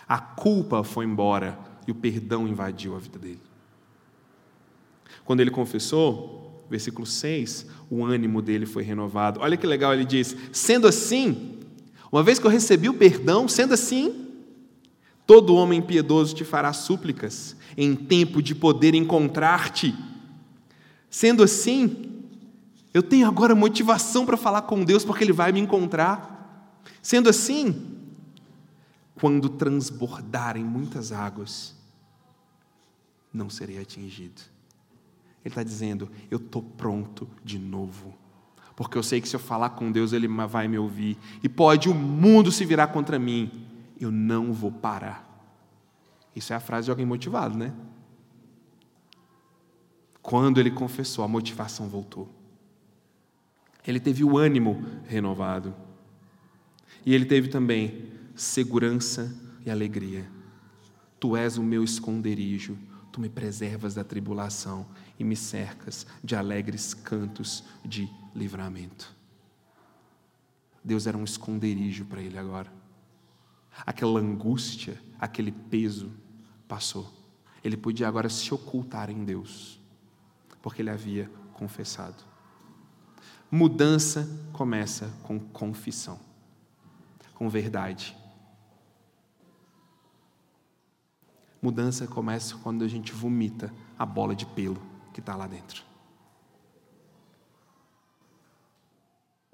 A 0.07 0.19
culpa 0.19 0.83
foi 0.83 1.05
embora 1.05 1.57
e 1.87 1.91
o 1.91 1.95
perdão 1.95 2.47
invadiu 2.47 2.95
a 2.95 2.99
vida 2.99 3.17
dele. 3.17 3.41
Quando 5.25 5.39
ele 5.39 5.49
confessou, 5.49 6.42
versículo 6.69 7.05
6, 7.05 7.67
o 7.89 8.03
ânimo 8.03 8.41
dele 8.41 8.65
foi 8.65 8.83
renovado. 8.83 9.39
Olha 9.39 9.57
que 9.57 9.67
legal, 9.67 9.93
ele 9.93 10.05
diz: 10.05 10.35
sendo 10.51 10.87
assim, 10.87 11.59
uma 12.11 12.23
vez 12.23 12.39
que 12.39 12.45
eu 12.45 12.51
recebi 12.51 12.89
o 12.89 12.93
perdão, 12.93 13.47
sendo 13.47 13.73
assim, 13.73 14.27
todo 15.25 15.55
homem 15.55 15.81
piedoso 15.81 16.35
te 16.35 16.43
fará 16.43 16.73
súplicas 16.73 17.55
em 17.77 17.95
tempo 17.95 18.41
de 18.41 18.53
poder 18.53 18.93
encontrar-te. 18.93 19.95
Sendo 21.09 21.43
assim, 21.43 22.11
eu 22.93 23.01
tenho 23.01 23.27
agora 23.27 23.55
motivação 23.55 24.25
para 24.25 24.37
falar 24.37 24.63
com 24.63 24.83
Deus, 24.83 25.03
porque 25.03 25.23
Ele 25.23 25.33
vai 25.33 25.51
me 25.51 25.59
encontrar. 25.59 26.79
Sendo 27.01 27.29
assim, 27.29 27.97
quando 29.15 29.49
transbordarem 29.49 30.63
muitas 30.63 31.11
águas, 31.11 31.75
não 33.33 33.49
serei 33.49 33.79
atingido. 33.79 34.52
Ele 35.43 35.51
está 35.51 35.63
dizendo: 35.63 36.09
Eu 36.31 36.37
estou 36.37 36.61
pronto 36.61 37.27
de 37.43 37.59
novo, 37.59 38.13
Porque 38.75 38.97
eu 38.97 39.03
sei 39.03 39.21
que 39.21 39.27
se 39.27 39.35
eu 39.35 39.39
falar 39.39 39.71
com 39.71 39.91
Deus, 39.91 40.13
Ele 40.13 40.27
vai 40.27 40.67
me 40.67 40.77
ouvir. 40.77 41.17
E 41.43 41.49
pode 41.49 41.89
o 41.89 41.93
mundo 41.93 42.51
se 42.51 42.65
virar 42.65 42.87
contra 42.87 43.19
mim, 43.19 43.67
eu 43.99 44.11
não 44.11 44.51
vou 44.51 44.71
parar. 44.71 45.29
Isso 46.35 46.53
é 46.53 46.55
a 46.55 46.59
frase 46.59 46.85
de 46.85 46.91
alguém 46.91 47.05
motivado, 47.05 47.57
né? 47.57 47.73
Quando 50.21 50.59
ele 50.59 50.71
confessou, 50.71 51.23
a 51.23 51.27
motivação 51.27 51.87
voltou. 51.89 52.29
Ele 53.85 53.99
teve 53.99 54.23
o 54.23 54.37
ânimo 54.37 54.83
renovado. 55.05 55.75
E 57.05 57.13
ele 57.13 57.25
teve 57.25 57.49
também 57.49 58.09
segurança 58.33 59.35
e 59.65 59.69
alegria. 59.69 60.25
Tu 61.19 61.35
és 61.35 61.57
o 61.57 61.63
meu 61.63 61.83
esconderijo, 61.83 62.77
tu 63.11 63.19
me 63.19 63.29
preservas 63.29 63.93
da 63.93 64.03
tribulação 64.03 64.85
e 65.17 65.23
me 65.23 65.35
cercas 65.35 66.05
de 66.23 66.35
alegres 66.35 66.93
cantos 66.93 67.63
de 67.83 68.09
livramento. 68.35 69.13
Deus 70.83 71.07
era 71.07 71.17
um 71.17 71.23
esconderijo 71.23 72.05
para 72.05 72.21
ele 72.21 72.37
agora. 72.37 72.71
Aquela 73.85 74.19
angústia, 74.19 75.01
aquele 75.19 75.51
peso 75.51 76.11
passou. 76.67 77.11
Ele 77.63 77.77
podia 77.77 78.07
agora 78.07 78.29
se 78.29 78.53
ocultar 78.53 79.09
em 79.09 79.23
Deus, 79.23 79.79
porque 80.61 80.81
ele 80.81 80.89
havia 80.89 81.29
confessado. 81.53 82.23
Mudança 83.49 84.27
começa 84.51 85.13
com 85.23 85.39
confissão, 85.39 86.19
com 87.33 87.47
verdade. 87.49 88.17
Mudança 91.61 92.05
começa 92.05 92.57
quando 92.57 92.83
a 92.83 92.87
gente 92.87 93.13
vomita 93.13 93.73
a 93.97 94.05
bola 94.05 94.35
de 94.35 94.45
pelo 94.45 94.92
que 95.13 95.19
está 95.19 95.35
lá 95.35 95.47
dentro. 95.47 95.83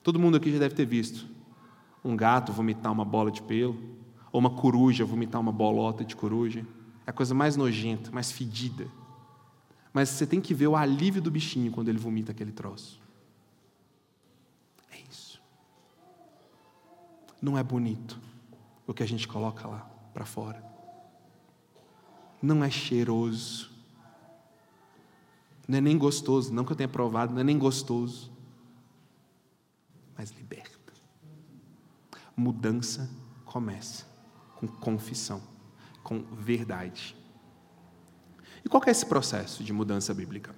Todo 0.02 0.18
mundo 0.18 0.38
aqui 0.38 0.52
já 0.52 0.60
deve 0.60 0.74
ter 0.74 0.86
visto 0.86 1.28
um 2.04 2.16
gato 2.16 2.52
vomitar 2.52 2.92
uma 2.92 3.06
bola 3.06 3.30
de 3.30 3.42
pelo, 3.42 3.78
ou 4.32 4.40
uma 4.40 4.50
coruja 4.50 5.04
vomitar 5.04 5.40
uma 5.40 5.52
bolota 5.52 6.04
de 6.04 6.16
coruja. 6.16 6.66
É 7.06 7.10
a 7.10 7.14
coisa 7.14 7.34
mais 7.36 7.56
nojenta, 7.56 8.10
mais 8.12 8.32
fedida. 8.32 8.88
Mas 9.92 10.10
você 10.10 10.26
tem 10.26 10.40
que 10.40 10.54
ver 10.54 10.68
o 10.68 10.76
alívio 10.76 11.22
do 11.22 11.32
bichinho 11.32 11.72
quando 11.72 11.90
ele 11.90 11.98
vomita 11.98 12.32
aquele 12.32 12.52
troço. 12.52 13.02
É 14.92 14.98
isso. 15.10 15.42
Não 17.42 17.58
é 17.58 17.64
bonito 17.64 18.20
o 18.88 18.94
que 18.94 19.04
a 19.04 19.08
gente 19.08 19.28
coloca 19.28 19.68
lá 19.68 19.90
para 20.14 20.26
fora. 20.26 20.64
Não 22.42 22.64
é 22.64 22.70
cheiroso. 22.70 23.69
Não 25.70 25.78
é 25.78 25.82
nem 25.82 26.00
gostoso, 26.00 26.52
não 26.52 26.66
que 26.66 26.72
eu 26.72 26.76
tenha 26.76 26.90
provado, 26.90 27.32
não 27.32 27.42
é 27.42 27.44
nem 27.44 27.60
gostoso. 27.60 28.32
Mas 30.18 30.32
liberta. 30.32 30.76
Mudança 32.36 33.08
começa 33.46 34.08
com 34.56 34.68
confissão, 34.68 35.44
com 36.02 36.24
verdade. 36.24 37.16
E 38.66 38.68
qual 38.68 38.82
é 38.88 38.90
esse 38.90 39.06
processo 39.06 39.64
de 39.64 39.72
mudança 39.72 40.12
bíblica? 40.12 40.56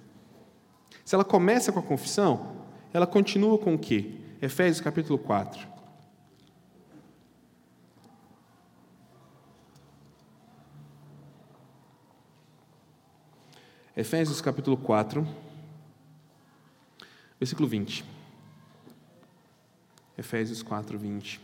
Se 1.04 1.14
ela 1.14 1.26
começa 1.26 1.70
com 1.70 1.80
a 1.80 1.82
confissão, 1.82 2.64
ela 2.90 3.06
continua 3.06 3.58
com 3.58 3.74
o 3.74 3.78
quê? 3.78 4.18
Efésios 4.40 4.80
capítulo 4.80 5.18
4. 5.18 5.71
Efésios 13.94 14.40
capítulo 14.40 14.74
4, 14.78 15.26
versículo 17.38 17.68
20. 17.68 18.02
Efésios 20.16 20.62
4, 20.62 20.98
20. 20.98 21.38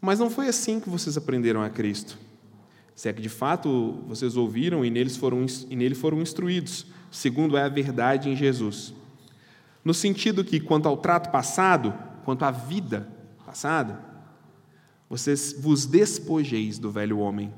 Mas 0.00 0.18
não 0.18 0.30
foi 0.30 0.48
assim 0.48 0.80
que 0.80 0.88
vocês 0.88 1.18
aprenderam 1.18 1.62
a 1.62 1.68
Cristo. 1.68 2.16
Se 2.96 3.10
é 3.10 3.12
que 3.12 3.20
de 3.20 3.28
fato 3.28 4.02
vocês 4.06 4.34
ouviram 4.34 4.82
e, 4.82 4.88
neles 4.88 5.18
foram, 5.18 5.44
e 5.68 5.76
nele 5.76 5.94
foram 5.94 6.22
instruídos, 6.22 6.86
segundo 7.10 7.58
é 7.58 7.64
a 7.64 7.68
verdade 7.68 8.30
em 8.30 8.36
Jesus. 8.36 8.94
No 9.84 9.92
sentido 9.92 10.42
que, 10.42 10.58
quanto 10.58 10.88
ao 10.88 10.96
trato 10.96 11.30
passado, 11.30 11.92
quanto 12.24 12.46
à 12.46 12.50
vida 12.50 13.06
passada, 13.44 14.11
vocês 15.12 15.54
vos 15.58 15.84
despojeis 15.84 16.78
do 16.78 16.90
velho 16.90 17.18
homem, 17.18 17.52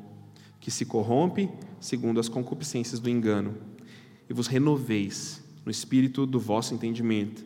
que 0.58 0.72
se 0.72 0.84
corrompe 0.84 1.48
segundo 1.78 2.18
as 2.18 2.28
concupiscências 2.28 2.98
do 2.98 3.08
engano, 3.08 3.54
e 4.28 4.34
vos 4.34 4.48
renoveis 4.48 5.40
no 5.64 5.70
espírito 5.70 6.26
do 6.26 6.40
vosso 6.40 6.74
entendimento, 6.74 7.44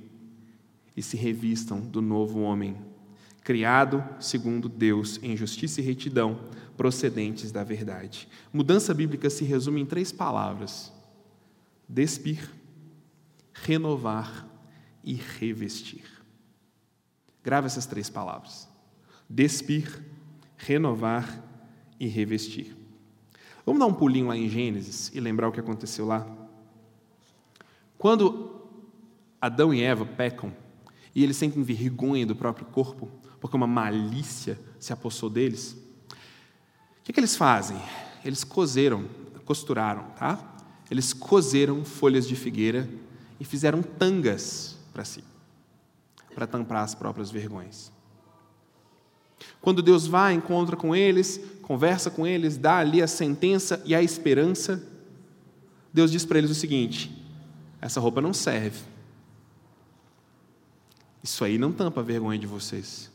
e 0.97 1.03
se 1.03 1.14
revistam 1.14 1.79
do 1.79 2.01
novo 2.01 2.40
homem 2.40 2.75
criado 3.44 4.03
segundo 4.18 4.68
Deus 4.68 5.18
em 5.23 5.37
justiça 5.37 5.81
e 5.81 5.85
retidão, 5.85 6.38
procedentes 6.77 7.51
da 7.51 7.64
verdade. 7.64 8.29
Mudança 8.53 8.92
bíblica 8.92 9.29
se 9.29 9.42
resume 9.42 9.81
em 9.81 9.87
três 9.87 10.11
palavras: 10.11 10.90
despir, 11.88 12.51
renovar 13.53 14.47
e 15.05 15.14
revestir. 15.14 16.05
Grave 17.42 17.66
essas 17.66 17.87
três 17.87 18.11
palavras: 18.11 18.67
despir, 19.28 20.02
renovar 20.56 21.44
e 22.00 22.06
revestir. 22.06 22.76
Vamos 23.64 23.80
dar 23.80 23.86
um 23.86 23.94
pulinho 23.94 24.28
lá 24.28 24.36
em 24.36 24.48
Gênesis 24.48 25.10
e 25.14 25.20
lembrar 25.20 25.48
o 25.48 25.52
que 25.52 25.60
aconteceu 25.60 26.06
lá? 26.06 26.26
Quando 27.98 28.62
Adão 29.40 29.74
e 29.74 29.82
Eva 29.82 30.06
pecam 30.06 30.52
e 31.14 31.22
eles 31.22 31.36
sentem 31.36 31.62
vergonha 31.62 32.24
do 32.24 32.34
próprio 32.34 32.66
corpo, 32.66 33.10
porque 33.40 33.56
uma 33.56 33.66
malícia 33.66 34.58
se 34.78 34.92
apossou 34.92 35.28
deles. 35.28 35.76
O 36.10 37.02
que, 37.04 37.12
que 37.12 37.20
eles 37.20 37.36
fazem? 37.36 37.76
Eles 38.24 38.44
cozeram, 38.44 39.08
costuraram, 39.44 40.04
tá? 40.10 40.56
Eles 40.90 41.12
cozeram 41.12 41.84
folhas 41.84 42.26
de 42.26 42.34
figueira 42.34 42.88
e 43.38 43.44
fizeram 43.44 43.82
tangas 43.82 44.78
para 44.92 45.04
si, 45.04 45.22
para 46.34 46.46
tampar 46.46 46.84
as 46.84 46.94
próprias 46.94 47.30
vergonhas. 47.30 47.92
Quando 49.61 49.83
Deus 49.83 50.07
vai, 50.07 50.35
encontra 50.35 50.77
com 50.77 50.94
eles, 50.94 51.40
conversa 51.62 52.11
com 52.11 52.27
eles, 52.27 52.57
dá 52.57 52.79
ali 52.79 53.03
a 53.03 53.07
sentença 53.07 53.83
e 53.85 53.94
a 53.94 54.03
esperança, 54.03 54.83
Deus 55.92 56.11
diz 56.11 56.24
para 56.24 56.38
eles 56.38 56.51
o 56.51 56.55
seguinte: 56.55 57.11
essa 57.81 58.01
roupa 58.01 58.20
não 58.20 58.33
serve. 58.33 58.81
Isso 61.22 61.44
aí 61.44 61.59
não 61.59 61.72
tampa 61.72 62.01
a 62.01 62.05
vergonha 62.05 62.38
de 62.38 62.46
vocês. 62.46 63.11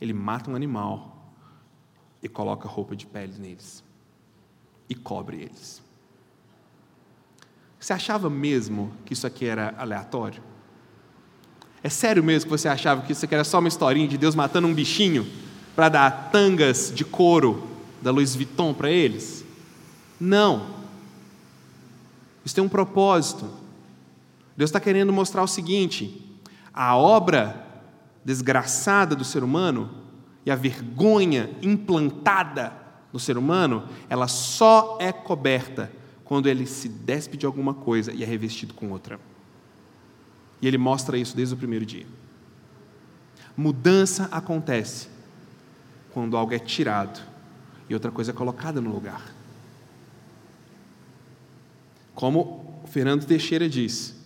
Ele 0.00 0.12
mata 0.12 0.50
um 0.50 0.54
animal 0.54 1.32
e 2.22 2.28
coloca 2.28 2.68
roupa 2.68 2.94
de 2.94 3.06
pele 3.06 3.34
neles 3.38 3.82
e 4.88 4.94
cobre 4.94 5.42
eles. 5.42 5.82
Você 7.78 7.92
achava 7.92 8.28
mesmo 8.28 8.92
que 9.04 9.12
isso 9.12 9.26
aqui 9.26 9.46
era 9.46 9.74
aleatório? 9.78 10.42
É 11.82 11.88
sério 11.88 12.22
mesmo 12.22 12.50
que 12.50 12.58
você 12.58 12.68
achava 12.68 13.02
que 13.02 13.12
isso 13.12 13.24
aqui 13.24 13.34
era 13.34 13.44
só 13.44 13.58
uma 13.58 13.68
historinha 13.68 14.08
de 14.08 14.18
Deus 14.18 14.34
matando 14.34 14.66
um 14.66 14.74
bichinho 14.74 15.24
para 15.76 15.90
dar 15.90 16.30
tangas 16.32 16.90
de 16.92 17.04
couro 17.04 17.68
da 18.00 18.10
Louis 18.10 18.34
Vuitton 18.34 18.72
para 18.72 18.90
eles? 18.90 19.44
Não. 20.18 20.74
Isso 22.42 22.54
tem 22.54 22.64
um 22.64 22.68
propósito. 22.68 23.46
Deus 24.56 24.70
está 24.70 24.80
querendo 24.80 25.12
mostrar 25.12 25.42
o 25.42 25.46
seguinte: 25.46 26.40
a 26.72 26.96
obra 26.96 27.62
desgraçada 28.24 29.14
do 29.14 29.24
ser 29.24 29.44
humano 29.44 29.90
e 30.46 30.50
a 30.50 30.56
vergonha 30.56 31.50
implantada 31.60 32.72
no 33.12 33.20
ser 33.20 33.36
humano, 33.36 33.86
ela 34.08 34.28
só 34.28 34.96
é 35.00 35.12
coberta 35.12 35.92
quando 36.24 36.48
ele 36.48 36.66
se 36.66 36.88
despe 36.88 37.36
de 37.36 37.44
alguma 37.44 37.74
coisa 37.74 38.12
e 38.12 38.22
é 38.22 38.26
revestido 38.26 38.72
com 38.72 38.90
outra. 38.90 39.20
E 40.60 40.66
ele 40.66 40.78
mostra 40.78 41.18
isso 41.18 41.36
desde 41.36 41.54
o 41.54 41.58
primeiro 41.58 41.84
dia. 41.84 42.06
Mudança 43.56 44.28
acontece 44.32 45.15
quando 46.16 46.34
algo 46.34 46.54
é 46.54 46.58
tirado 46.58 47.20
e 47.90 47.92
outra 47.92 48.10
coisa 48.10 48.30
é 48.30 48.34
colocada 48.34 48.80
no 48.80 48.90
lugar. 48.90 49.34
Como 52.14 52.80
Fernando 52.86 53.26
Teixeira 53.26 53.68
diz, 53.68 54.16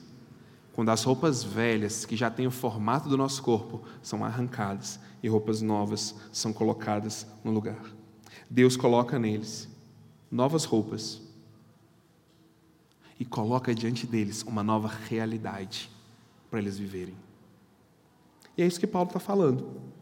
quando 0.73 0.91
as 0.91 1.03
roupas 1.03 1.43
velhas, 1.43 2.05
que 2.05 2.15
já 2.15 2.31
têm 2.31 2.47
o 2.47 2.51
formato 2.53 3.09
do 3.09 3.17
nosso 3.17 3.43
corpo, 3.43 3.83
são 4.01 4.25
arrancadas 4.25 5.01
e 5.21 5.29
roupas 5.29 5.63
novas 5.63 6.15
são 6.31 6.53
colocadas 6.53 7.27
no 7.43 7.51
lugar. 7.51 7.83
Deus 8.49 8.77
coloca 8.77 9.19
neles 9.19 9.69
novas 10.31 10.65
roupas 10.65 11.21
e 13.19 13.25
coloca 13.25 13.75
diante 13.75 14.07
deles 14.07 14.45
uma 14.45 14.63
nova 14.63 14.87
realidade 14.87 15.91
para 16.49 16.61
eles 16.61 16.79
viverem. 16.79 17.17
E 18.57 18.63
é 18.63 18.67
isso 18.69 18.79
que 18.79 18.87
Paulo 18.87 19.09
está 19.09 19.19
falando. 19.19 20.00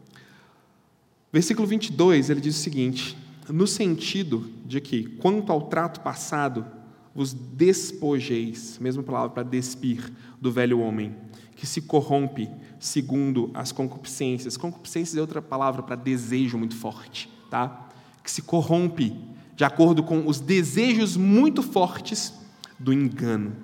Versículo 1.31 1.67
22, 1.67 2.29
ele 2.29 2.41
diz 2.41 2.55
o 2.55 2.59
seguinte: 2.59 3.17
no 3.49 3.67
sentido 3.67 4.49
de 4.65 4.81
que, 4.81 5.03
quanto 5.03 5.51
ao 5.51 5.63
trato 5.63 6.01
passado, 6.01 6.65
vos 7.13 7.33
despojeis, 7.33 8.77
mesma 8.79 9.03
palavra 9.03 9.29
para 9.29 9.43
despir, 9.43 10.11
do 10.39 10.51
velho 10.51 10.79
homem, 10.79 11.15
que 11.55 11.67
se 11.67 11.81
corrompe 11.81 12.49
segundo 12.79 13.51
as 13.53 13.71
concupiscências. 13.71 14.55
Concupiscências 14.55 15.17
é 15.17 15.21
outra 15.21 15.41
palavra 15.41 15.83
para 15.83 15.95
desejo 15.95 16.57
muito 16.57 16.75
forte, 16.75 17.29
tá? 17.49 17.89
Que 18.23 18.31
se 18.31 18.41
corrompe 18.41 19.15
de 19.55 19.65
acordo 19.65 20.01
com 20.01 20.25
os 20.27 20.39
desejos 20.39 21.17
muito 21.17 21.61
fortes 21.61 22.33
do 22.79 22.93
engano. 22.93 23.55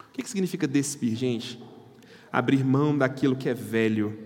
O 0.00 0.12
que 0.12 0.28
significa 0.28 0.66
despir, 0.66 1.14
gente? 1.14 1.62
Abrir 2.32 2.64
mão 2.64 2.96
daquilo 2.96 3.36
que 3.36 3.48
é 3.48 3.54
velho, 3.54 4.18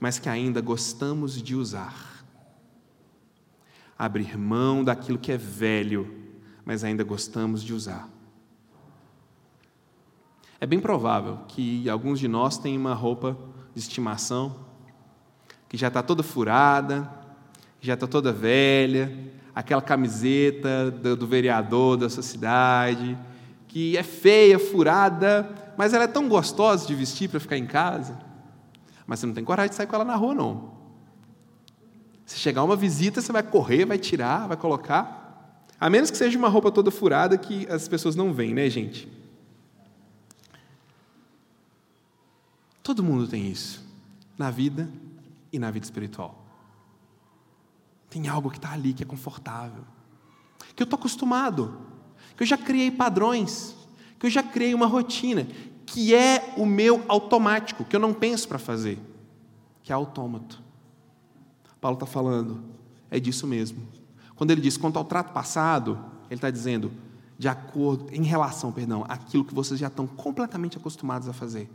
mas 0.00 0.18
que 0.18 0.28
ainda 0.28 0.60
gostamos 0.60 1.42
de 1.42 1.54
usar. 1.54 2.24
Abrir 3.98 4.38
mão 4.38 4.84
daquilo 4.84 5.18
que 5.18 5.32
é 5.32 5.36
velho, 5.36 6.14
mas 6.64 6.84
ainda 6.84 7.02
gostamos 7.02 7.62
de 7.62 7.74
usar. 7.74 8.08
É 10.60 10.66
bem 10.66 10.80
provável 10.80 11.38
que 11.48 11.88
alguns 11.88 12.18
de 12.18 12.28
nós 12.28 12.58
tenham 12.58 12.80
uma 12.80 12.94
roupa 12.94 13.36
de 13.74 13.80
estimação 13.80 14.66
que 15.68 15.76
já 15.76 15.88
está 15.88 16.02
toda 16.02 16.22
furada, 16.22 17.08
já 17.80 17.94
está 17.94 18.06
toda 18.06 18.32
velha, 18.32 19.12
aquela 19.54 19.82
camiseta 19.82 20.90
do, 20.90 21.16
do 21.16 21.26
vereador 21.26 21.96
da 21.96 22.08
sua 22.08 22.22
cidade, 22.22 23.16
que 23.66 23.96
é 23.96 24.02
feia, 24.02 24.58
furada, 24.58 25.48
mas 25.76 25.92
ela 25.92 26.04
é 26.04 26.08
tão 26.08 26.28
gostosa 26.28 26.86
de 26.86 26.94
vestir 26.94 27.28
para 27.28 27.38
ficar 27.38 27.56
em 27.56 27.66
casa. 27.66 28.18
Mas 29.08 29.20
você 29.20 29.26
não 29.26 29.32
tem 29.32 29.42
coragem 29.42 29.70
de 29.70 29.74
sair 29.74 29.86
com 29.86 29.94
ela 29.96 30.04
na 30.04 30.14
rua, 30.14 30.34
não. 30.34 30.70
Se 32.26 32.38
chegar 32.38 32.62
uma 32.62 32.76
visita, 32.76 33.22
você 33.22 33.32
vai 33.32 33.42
correr, 33.42 33.86
vai 33.86 33.96
tirar, 33.96 34.46
vai 34.46 34.56
colocar. 34.58 35.64
A 35.80 35.88
menos 35.88 36.10
que 36.10 36.16
seja 36.18 36.38
uma 36.38 36.48
roupa 36.48 36.70
toda 36.70 36.90
furada 36.90 37.38
que 37.38 37.66
as 37.70 37.88
pessoas 37.88 38.14
não 38.14 38.34
veem, 38.34 38.52
né, 38.52 38.68
gente? 38.68 39.10
Todo 42.82 43.02
mundo 43.02 43.26
tem 43.26 43.50
isso, 43.50 43.82
na 44.36 44.50
vida 44.50 44.90
e 45.50 45.58
na 45.58 45.70
vida 45.70 45.86
espiritual. 45.86 46.44
Tem 48.10 48.28
algo 48.28 48.50
que 48.50 48.58
está 48.58 48.72
ali, 48.72 48.92
que 48.92 49.02
é 49.02 49.06
confortável, 49.06 49.84
que 50.76 50.82
eu 50.82 50.84
estou 50.84 50.98
acostumado, 50.98 51.80
que 52.36 52.42
eu 52.42 52.46
já 52.46 52.58
criei 52.58 52.90
padrões, 52.90 53.74
que 54.18 54.26
eu 54.26 54.30
já 54.30 54.42
criei 54.42 54.74
uma 54.74 54.86
rotina, 54.86 55.46
que 55.90 56.14
é 56.14 56.52
o 56.56 56.66
meu 56.66 57.02
automático, 57.08 57.82
que 57.82 57.96
eu 57.96 58.00
não 58.00 58.12
penso 58.12 58.46
para 58.46 58.58
fazer, 58.58 58.98
que 59.82 59.90
é 59.90 59.94
autômato. 59.94 60.62
Paulo 61.80 61.94
está 61.94 62.04
falando, 62.04 62.62
é 63.10 63.18
disso 63.18 63.46
mesmo. 63.46 63.88
Quando 64.36 64.50
ele 64.50 64.60
diz 64.60 64.76
quanto 64.76 64.98
ao 64.98 65.04
trato 65.04 65.32
passado, 65.32 65.98
ele 66.26 66.36
está 66.36 66.50
dizendo 66.50 66.92
de 67.38 67.48
acordo, 67.48 68.08
em 68.12 68.22
relação, 68.22 68.70
perdão, 68.70 69.04
àquilo 69.08 69.44
que 69.44 69.54
vocês 69.54 69.80
já 69.80 69.86
estão 69.86 70.06
completamente 70.06 70.76
acostumados 70.76 71.28
a 71.28 71.32
fazer 71.32 71.70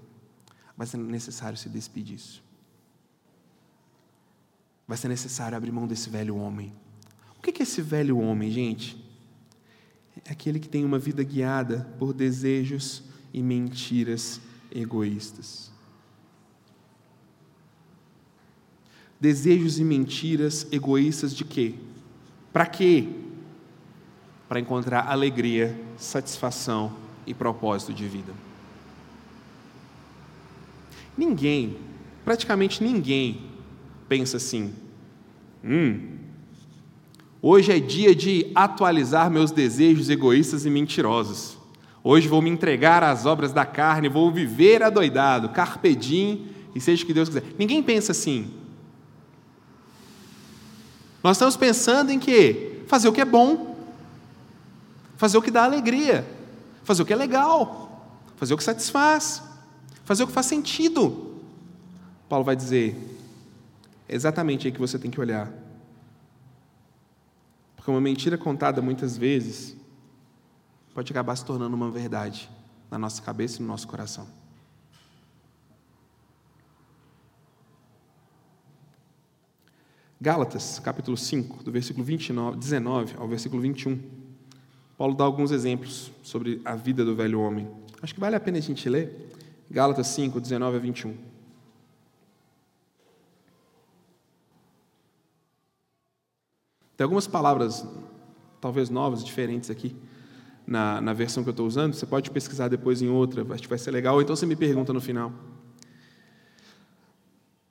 vai 0.78 0.86
ser 0.86 0.98
necessário 0.98 1.58
se 1.58 1.70
despedir 1.70 2.18
disso. 2.18 2.44
Vai 4.88 4.98
ser 4.98 5.08
necessário 5.08 5.58
abrir 5.58 5.72
mão 5.72 5.88
desse 5.88 6.10
velho 6.10 6.36
homem. 6.36 6.74
O 7.38 7.42
que 7.42 7.62
é 7.62 7.64
esse 7.64 7.82
velho 7.82 8.20
homem, 8.20 8.52
gente? 8.52 9.02
É 10.26 10.32
aquele 10.32 10.60
que 10.60 10.68
tem 10.68 10.84
uma 10.84 11.00
vida 11.00 11.24
guiada 11.24 11.96
por 11.98 12.14
desejos 12.14 13.04
e 13.34 13.42
mentiras 13.42 14.40
egoístas. 14.72 15.72
Desejos 19.20 19.80
e 19.80 19.84
mentiras 19.84 20.68
egoístas 20.72 21.36
de 21.36 21.44
quê? 21.44 21.74
Para 22.52 22.66
quê? 22.66 23.08
Para 24.48 24.60
encontrar 24.60 25.08
alegria, 25.08 25.80
satisfação 25.98 26.94
e 27.26 27.34
propósito 27.34 27.94
de 27.94 28.08
vida. 28.08 28.34
Ninguém, 31.18 31.78
praticamente 32.26 32.84
ninguém, 32.84 33.42
pensa 34.10 34.38
assim: 34.38 34.74
hum, 35.64 36.18
hoje 37.42 37.72
é 37.72 37.80
dia 37.80 38.14
de 38.14 38.52
atualizar 38.54 39.32
meus 39.32 39.52
desejos 39.52 40.10
egoístas 40.10 40.66
e 40.66 40.70
mentirosos. 40.70 41.63
Hoje 42.04 42.28
vou 42.28 42.42
me 42.42 42.50
entregar 42.50 43.04
às 43.04 43.26
obras 43.26 43.54
da 43.54 43.66
carne, 43.66 44.10
vou 44.10 44.32
viver 44.32 44.84
adoidado, 44.84 45.50
carpedim 45.50 46.50
e 46.76 46.82
seja 46.82 47.04
o 47.04 47.08
que 47.08 47.14
Deus 47.14 47.30
quiser. 47.30 47.44
Ninguém 47.58 47.82
pensa 47.82 48.12
assim. 48.12 48.54
Nós 51.24 51.38
estamos 51.38 51.56
pensando 51.56 52.12
em 52.12 52.20
que 52.20 52.84
fazer 52.88 53.08
o 53.08 53.14
que 53.14 53.22
é 53.22 53.26
bom, 53.26 53.78
fazer 55.16 55.38
o 55.38 55.42
que 55.42 55.50
dá 55.50 55.64
alegria, 55.64 56.28
fazer 56.84 57.02
o 57.02 57.06
que 57.06 57.14
é 57.14 57.16
legal, 57.16 58.06
fazer 58.36 58.54
o 58.54 58.58
que 58.58 58.64
satisfaz 58.64 59.42
fazer 60.04 60.24
o 60.24 60.28
que 60.28 60.34
faz 60.34 60.46
sentido. 60.46 61.42
Paulo 62.28 62.46
vai 62.46 62.56
dizer: 62.56 62.96
é 64.08 64.16
exatamente 64.16 64.68
aí 64.68 64.74
que 64.74 64.80
você 64.80 65.00
tem 65.00 65.10
que 65.10 65.20
olhar. 65.20 65.52
Porque 67.76 67.90
uma 67.90 68.02
mentira 68.02 68.38
contada 68.38 68.82
muitas 68.82 69.18
vezes 69.18 69.76
pode 70.94 71.12
acabar 71.12 71.36
se 71.36 71.44
tornando 71.44 71.76
uma 71.76 71.90
verdade 71.90 72.50
na 72.90 72.98
nossa 72.98 73.22
cabeça 73.22 73.58
e 73.58 73.62
no 73.62 73.68
nosso 73.68 73.88
coração. 73.88 74.28
Gálatas, 80.22 80.80
capítulo 80.80 81.18
5, 81.18 81.64
do 81.64 81.72
versículo 81.72 82.06
29, 82.06 82.58
19 82.58 83.16
ao 83.18 83.28
versículo 83.28 83.62
21. 83.62 84.00
Paulo 84.98 85.16
dá 85.16 85.24
alguns 85.26 85.52
exemplos 85.52 86.12
sobre 86.22 86.62
a 86.64 86.76
vida 86.76 87.04
do 87.04 87.16
velho 87.16 87.42
homem. 87.42 87.70
Acho 88.02 88.14
que 88.14 88.20
vale 88.20 88.36
a 88.36 88.40
pena 88.40 88.58
a 88.58 88.62
gente 88.62 88.88
ler. 88.88 89.32
Gálatas 89.70 90.08
5, 90.08 90.40
19 90.40 90.78
a 90.78 90.80
21. 90.80 91.18
Tem 96.96 97.04
algumas 97.04 97.28
palavras, 97.28 97.86
talvez 98.62 98.90
novas, 98.90 99.26
diferentes 99.26 99.70
aqui, 99.70 99.96
na, 100.66 101.02
na 101.02 101.14
versão 101.14 101.44
que 101.44 101.50
eu 101.50 101.52
estou 101.52 101.68
usando. 101.68 101.94
Você 101.94 102.06
pode 102.06 102.32
pesquisar 102.32 102.68
depois 102.68 103.02
em 103.02 103.10
outra, 103.10 103.46
acho 103.50 103.64
que 103.64 103.70
vai 103.70 103.78
ser 103.78 103.92
legal. 103.92 104.16
Ou 104.16 104.22
então 104.22 104.36
você 104.36 104.46
me 104.46 104.56
pergunta 104.56 104.94
no 104.94 105.02
final. 105.02 105.32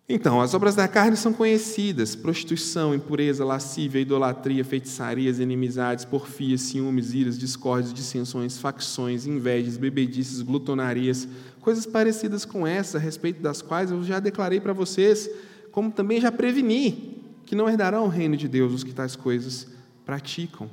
Então, 0.09 0.42
as 0.42 0.52
obras 0.52 0.74
da 0.74 0.87
carne 0.87 1.16
são 1.16 1.33
conhecidas: 1.33 2.14
prostituição, 2.14 2.94
impureza, 2.94 3.44
lascívia, 3.44 4.00
idolatria, 4.00 4.64
feitiçarias, 4.64 5.38
inimizades, 5.38 6.05
porfias, 6.05 6.61
ciúmes, 6.61 7.14
iras, 7.14 7.38
discórdias, 7.38 7.94
dissensões, 7.94 8.59
facções, 8.59 9.26
invejas, 9.26 9.78
bebedices, 9.78 10.42
glutonarias, 10.42 11.26
coisas 11.61 11.87
parecidas 11.87 12.44
com 12.44 12.66
essa, 12.66 12.98
a 12.98 13.00
respeito 13.00 13.40
das 13.40 13.62
quais 13.62 13.90
eu 13.90 14.02
já 14.05 14.20
declarei 14.20 14.61
para 14.61 14.74
vocês, 14.74 15.31
como 15.70 15.90
também 15.90 16.20
já 16.20 16.31
preveni, 16.31 17.22
que 17.46 17.55
não 17.55 17.68
herdarão 17.68 18.05
o 18.05 18.09
reino 18.09 18.37
de 18.37 18.48
Deus 18.48 18.72
os 18.74 18.85
que 18.85 18.92
tais 18.92 19.16
coisas 19.16 19.68
praticam. 20.05 20.68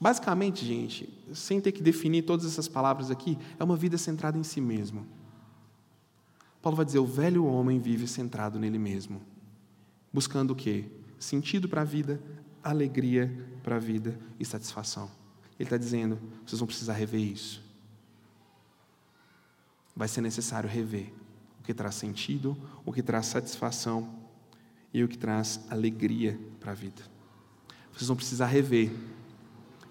Basicamente, 0.00 0.64
gente, 0.64 1.12
sem 1.34 1.60
ter 1.60 1.72
que 1.72 1.82
definir 1.82 2.22
todas 2.22 2.46
essas 2.46 2.66
palavras 2.66 3.10
aqui, 3.10 3.36
é 3.58 3.62
uma 3.62 3.76
vida 3.76 3.98
centrada 3.98 4.38
em 4.38 4.42
si 4.42 4.58
mesmo. 4.58 5.06
Paulo 6.62 6.76
vai 6.76 6.86
dizer: 6.86 6.98
o 6.98 7.06
velho 7.06 7.44
homem 7.44 7.78
vive 7.78 8.08
centrado 8.08 8.58
nele 8.58 8.78
mesmo, 8.78 9.20
buscando 10.10 10.52
o 10.52 10.56
quê? 10.56 10.86
Sentido 11.18 11.68
para 11.68 11.82
a 11.82 11.84
vida, 11.84 12.18
alegria 12.64 13.30
para 13.62 13.76
a 13.76 13.78
vida 13.78 14.18
e 14.38 14.44
satisfação. 14.44 15.10
Ele 15.58 15.66
está 15.66 15.76
dizendo: 15.76 16.18
vocês 16.46 16.58
vão 16.58 16.66
precisar 16.66 16.94
rever 16.94 17.20
isso. 17.20 17.62
Vai 19.94 20.08
ser 20.08 20.22
necessário 20.22 20.68
rever 20.68 21.12
o 21.60 21.62
que 21.62 21.74
traz 21.74 21.94
sentido, 21.96 22.56
o 22.86 22.92
que 22.92 23.02
traz 23.02 23.26
satisfação 23.26 24.18
e 24.94 25.04
o 25.04 25.08
que 25.08 25.18
traz 25.18 25.60
alegria 25.68 26.40
para 26.58 26.72
a 26.72 26.74
vida. 26.74 27.02
Vocês 27.92 28.08
vão 28.08 28.16
precisar 28.16 28.46
rever 28.46 28.90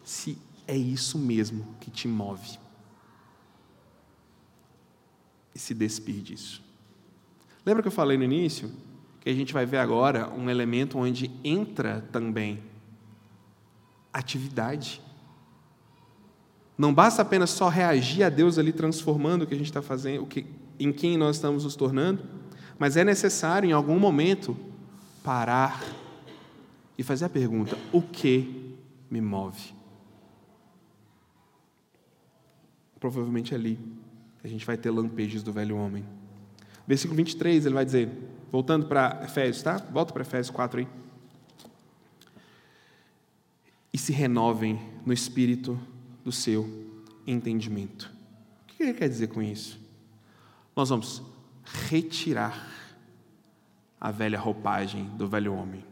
se 0.09 0.39
é 0.67 0.75
isso 0.75 1.19
mesmo 1.19 1.67
que 1.79 1.91
te 1.91 2.07
move 2.07 2.57
e 5.53 5.59
se 5.59 5.71
despir 5.75 6.23
disso. 6.23 6.63
Lembra 7.63 7.83
que 7.83 7.89
eu 7.89 7.91
falei 7.91 8.17
no 8.17 8.23
início 8.23 8.71
que 9.21 9.29
a 9.29 9.33
gente 9.33 9.53
vai 9.53 9.67
ver 9.67 9.77
agora 9.77 10.27
um 10.31 10.49
elemento 10.49 10.97
onde 10.97 11.29
entra 11.43 12.03
também 12.11 12.59
atividade. 14.11 14.99
Não 16.75 16.91
basta 16.91 17.21
apenas 17.21 17.51
só 17.51 17.69
reagir 17.69 18.23
a 18.23 18.29
Deus 18.29 18.57
ali 18.57 18.73
transformando 18.73 19.43
o 19.43 19.47
que 19.47 19.53
a 19.53 19.57
gente 19.57 19.67
está 19.67 19.83
fazendo, 19.83 20.23
o 20.23 20.25
que, 20.25 20.47
em 20.79 20.91
quem 20.91 21.17
nós 21.17 21.35
estamos 21.35 21.65
nos 21.65 21.75
tornando, 21.75 22.23
mas 22.79 22.97
é 22.97 23.03
necessário 23.03 23.69
em 23.69 23.73
algum 23.73 23.99
momento 23.99 24.57
parar 25.23 25.83
e 26.97 27.03
fazer 27.03 27.25
a 27.25 27.29
pergunta: 27.29 27.77
o 27.91 28.01
que 28.01 28.75
me 29.11 29.21
move? 29.21 29.77
Provavelmente 32.99 33.55
ali 33.55 33.79
a 34.43 34.47
gente 34.47 34.65
vai 34.65 34.77
ter 34.77 34.89
lampejos 34.89 35.43
do 35.43 35.51
velho 35.51 35.77
homem. 35.77 36.05
Versículo 36.87 37.17
23, 37.17 37.65
ele 37.65 37.75
vai 37.75 37.85
dizer, 37.85 38.09
voltando 38.51 38.87
para 38.87 39.21
Efésios, 39.23 39.61
tá? 39.61 39.77
Volta 39.77 40.11
para 40.11 40.21
Efésios 40.21 40.49
4 40.55 40.79
aí. 40.79 40.87
E 43.93 43.97
se 43.97 44.11
renovem 44.11 44.79
no 45.05 45.13
espírito 45.13 45.79
do 46.23 46.31
seu 46.31 46.67
entendimento. 47.27 48.11
O 48.63 48.65
que 48.67 48.83
ele 48.83 48.93
quer 48.93 49.09
dizer 49.09 49.27
com 49.27 49.41
isso? 49.41 49.79
Nós 50.75 50.89
vamos 50.89 51.21
retirar 51.89 52.67
a 53.99 54.11
velha 54.11 54.39
roupagem 54.39 55.05
do 55.17 55.27
velho 55.27 55.53
homem. 55.53 55.83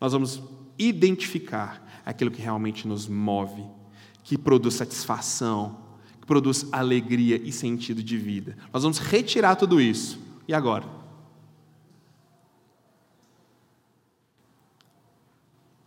Nós 0.00 0.12
vamos 0.12 0.42
identificar 0.78 2.02
aquilo 2.04 2.30
que 2.30 2.40
realmente 2.40 2.86
nos 2.86 3.08
move, 3.08 3.64
que 4.22 4.36
produz 4.38 4.74
satisfação, 4.74 5.89
produz 6.30 6.64
alegria 6.70 7.40
e 7.42 7.50
sentido 7.50 8.04
de 8.04 8.16
vida. 8.16 8.56
Nós 8.72 8.84
vamos 8.84 8.98
retirar 8.98 9.56
tudo 9.56 9.80
isso. 9.80 10.16
E 10.46 10.54
agora? 10.54 10.86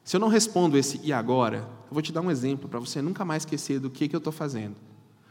Se 0.04 0.18
eu 0.18 0.20
não 0.20 0.28
respondo 0.28 0.78
esse 0.78 1.00
e 1.02 1.14
agora, 1.14 1.60
eu 1.88 1.94
vou 1.94 2.02
te 2.02 2.12
dar 2.12 2.20
um 2.20 2.30
exemplo 2.30 2.68
para 2.68 2.78
você 2.78 3.02
nunca 3.02 3.24
mais 3.24 3.44
esquecer 3.44 3.80
do 3.80 3.90
que, 3.90 4.10
que 4.10 4.14
eu 4.14 4.18
estou 4.18 4.34
fazendo. 4.34 4.76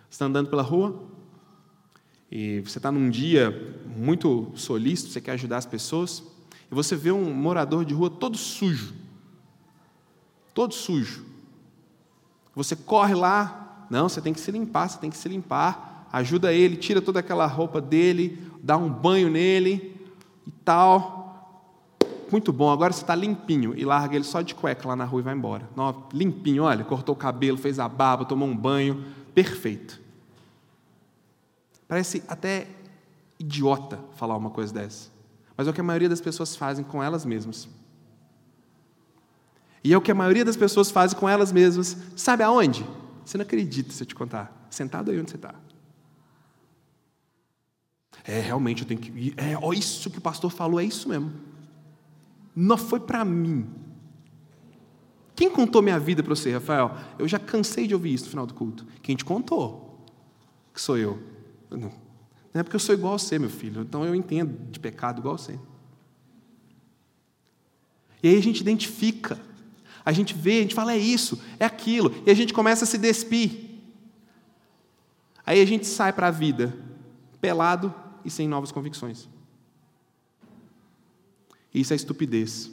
Você 0.08 0.14
está 0.14 0.24
andando 0.24 0.48
pela 0.48 0.62
rua 0.62 0.98
e 2.30 2.60
você 2.60 2.78
está 2.78 2.90
num 2.90 3.10
dia 3.10 3.50
muito 3.94 4.50
solícito, 4.54 5.10
você 5.10 5.20
quer 5.20 5.32
ajudar 5.32 5.58
as 5.58 5.66
pessoas, 5.66 6.22
e 6.70 6.74
você 6.74 6.96
vê 6.96 7.12
um 7.12 7.34
morador 7.34 7.84
de 7.84 7.92
rua 7.92 8.08
todo 8.08 8.38
sujo. 8.38 8.94
Todo 10.54 10.72
sujo. 10.72 11.26
Você 12.54 12.74
corre 12.74 13.14
lá, 13.14 13.61
não, 13.92 14.08
você 14.08 14.22
tem 14.22 14.32
que 14.32 14.40
se 14.40 14.50
limpar, 14.50 14.88
você 14.88 14.98
tem 14.98 15.10
que 15.10 15.16
se 15.18 15.28
limpar, 15.28 16.08
ajuda 16.10 16.50
ele, 16.50 16.76
tira 16.76 17.02
toda 17.02 17.20
aquela 17.20 17.44
roupa 17.44 17.78
dele, 17.78 18.42
dá 18.62 18.74
um 18.74 18.88
banho 18.88 19.28
nele 19.28 20.00
e 20.46 20.50
tal. 20.64 22.00
Muito 22.30 22.54
bom, 22.54 22.70
agora 22.70 22.90
você 22.90 23.02
está 23.02 23.14
limpinho 23.14 23.74
e 23.76 23.84
larga 23.84 24.16
ele 24.16 24.24
só 24.24 24.40
de 24.40 24.54
cueca 24.54 24.88
lá 24.88 24.96
na 24.96 25.04
rua 25.04 25.20
e 25.20 25.24
vai 25.24 25.34
embora. 25.34 25.68
Não, 25.76 26.04
limpinho, 26.10 26.62
olha, 26.62 26.82
cortou 26.82 27.14
o 27.14 27.18
cabelo, 27.18 27.58
fez 27.58 27.78
a 27.78 27.86
barba, 27.86 28.24
tomou 28.24 28.48
um 28.48 28.56
banho, 28.56 29.04
perfeito. 29.34 30.00
Parece 31.86 32.24
até 32.26 32.68
idiota 33.38 34.00
falar 34.14 34.38
uma 34.38 34.48
coisa 34.48 34.72
dessa, 34.72 35.10
mas 35.54 35.66
é 35.66 35.70
o 35.70 35.74
que 35.74 35.82
a 35.82 35.84
maioria 35.84 36.08
das 36.08 36.22
pessoas 36.22 36.56
fazem 36.56 36.82
com 36.82 37.02
elas 37.02 37.26
mesmas. 37.26 37.68
E 39.84 39.92
é 39.92 39.98
o 39.98 40.00
que 40.00 40.10
a 40.10 40.14
maioria 40.14 40.46
das 40.46 40.56
pessoas 40.56 40.90
fazem 40.90 41.18
com 41.18 41.28
elas 41.28 41.52
mesmas. 41.52 41.94
Sabe 42.16 42.42
aonde? 42.42 42.86
Você 43.24 43.38
não 43.38 43.42
acredita 43.42 43.92
se 43.92 44.02
eu 44.02 44.06
te 44.06 44.14
contar. 44.14 44.66
Sentado 44.70 45.10
aí 45.10 45.20
onde 45.20 45.30
você 45.30 45.36
está. 45.36 45.54
É, 48.24 48.40
realmente 48.40 48.82
eu 48.82 48.88
tenho 48.88 49.00
que. 49.00 49.34
É, 49.36 49.56
ó, 49.60 49.72
isso 49.72 50.10
que 50.10 50.18
o 50.18 50.22
pastor 50.22 50.50
falou, 50.50 50.80
é 50.80 50.84
isso 50.84 51.08
mesmo. 51.08 51.32
Não 52.54 52.76
foi 52.76 53.00
para 53.00 53.24
mim. 53.24 53.68
Quem 55.34 55.50
contou 55.50 55.82
minha 55.82 55.98
vida 55.98 56.22
para 56.22 56.34
você, 56.34 56.52
Rafael? 56.52 56.96
Eu 57.18 57.26
já 57.26 57.38
cansei 57.38 57.86
de 57.86 57.94
ouvir 57.94 58.14
isso 58.14 58.24
no 58.24 58.30
final 58.30 58.46
do 58.46 58.54
culto. 58.54 58.86
Quem 59.02 59.16
te 59.16 59.24
contou? 59.24 60.06
Que 60.72 60.80
sou 60.80 60.98
eu. 60.98 61.20
Não 61.70 61.90
é 62.54 62.62
porque 62.62 62.76
eu 62.76 62.80
sou 62.80 62.94
igual 62.94 63.14
a 63.14 63.18
você, 63.18 63.38
meu 63.38 63.48
filho. 63.48 63.82
Então 63.82 64.04
eu 64.04 64.14
entendo 64.14 64.70
de 64.70 64.78
pecado 64.78 65.20
igual 65.20 65.34
a 65.34 65.38
você. 65.38 65.58
E 68.22 68.28
aí 68.28 68.36
a 68.38 68.42
gente 68.42 68.60
identifica 68.60 69.40
a 70.04 70.12
gente 70.12 70.34
vê, 70.34 70.58
a 70.58 70.62
gente 70.62 70.74
fala, 70.74 70.92
é 70.92 70.98
isso, 70.98 71.40
é 71.58 71.64
aquilo, 71.64 72.12
e 72.26 72.30
a 72.30 72.34
gente 72.34 72.52
começa 72.52 72.84
a 72.84 72.86
se 72.86 72.98
despir. 72.98 73.70
Aí 75.44 75.60
a 75.60 75.64
gente 75.64 75.86
sai 75.86 76.12
para 76.12 76.28
a 76.28 76.30
vida 76.30 76.76
pelado 77.40 77.92
e 78.24 78.30
sem 78.30 78.46
novas 78.46 78.70
convicções. 78.70 79.28
Isso 81.74 81.92
é 81.92 81.96
estupidez, 81.96 82.70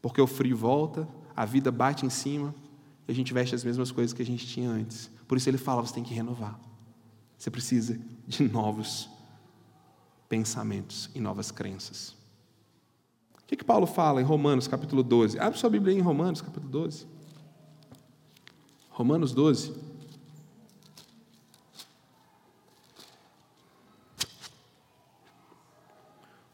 porque 0.00 0.20
o 0.20 0.26
frio 0.26 0.56
volta, 0.56 1.08
a 1.34 1.44
vida 1.44 1.70
bate 1.72 2.04
em 2.04 2.10
cima 2.10 2.54
e 3.08 3.12
a 3.12 3.14
gente 3.14 3.32
veste 3.32 3.54
as 3.54 3.64
mesmas 3.64 3.90
coisas 3.90 4.12
que 4.12 4.22
a 4.22 4.26
gente 4.26 4.46
tinha 4.46 4.70
antes. 4.70 5.10
Por 5.26 5.38
isso 5.38 5.48
ele 5.48 5.58
fala: 5.58 5.80
você 5.80 5.94
tem 5.94 6.04
que 6.04 6.14
renovar. 6.14 6.60
Você 7.38 7.50
precisa 7.50 7.98
de 8.28 8.46
novos 8.46 9.08
pensamentos 10.28 11.10
e 11.14 11.20
novas 11.20 11.50
crenças 11.50 12.19
que, 13.50 13.56
que 13.56 13.64
Paulo 13.64 13.84
fala 13.84 14.20
em 14.20 14.24
Romanos 14.24 14.68
capítulo 14.68 15.02
12? 15.02 15.36
Abre 15.40 15.58
sua 15.58 15.68
Bíblia 15.68 15.92
em 15.92 16.00
Romanos 16.00 16.40
capítulo 16.40 16.70
12. 16.70 17.04
Romanos 18.90 19.32
12. 19.32 19.74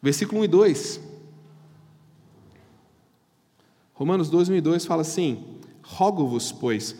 Versículo 0.00 0.40
1 0.40 0.44
e 0.44 0.48
2. 0.48 1.00
Romanos 3.92 4.30
12, 4.30 4.52
1 4.52 4.56
e 4.56 4.61
2 4.62 4.87
fala 4.87 5.02
assim: 5.02 5.44
Rogo-vos, 5.82 6.50
pois. 6.50 6.92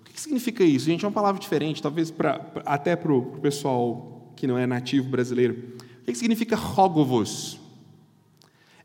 O 0.00 0.04
que 0.04 0.20
significa 0.20 0.64
isso? 0.64 0.86
Gente, 0.86 1.04
é 1.04 1.08
uma 1.08 1.14
palavra 1.14 1.40
diferente, 1.40 1.80
talvez 1.80 2.10
pra, 2.10 2.44
até 2.66 2.96
para 2.96 3.12
o 3.12 3.38
pessoal 3.38 4.32
que 4.34 4.48
não 4.48 4.58
é 4.58 4.66
nativo 4.66 5.08
brasileiro. 5.08 5.76
O 6.02 6.06
que 6.06 6.14
significa 6.16 6.56
rogo-vos? 6.56 7.62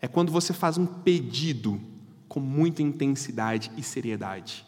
É 0.01 0.07
quando 0.07 0.31
você 0.31 0.53
faz 0.53 0.77
um 0.77 0.85
pedido 0.85 1.79
com 2.27 2.39
muita 2.39 2.81
intensidade 2.81 3.71
e 3.75 3.83
seriedade. 3.83 4.65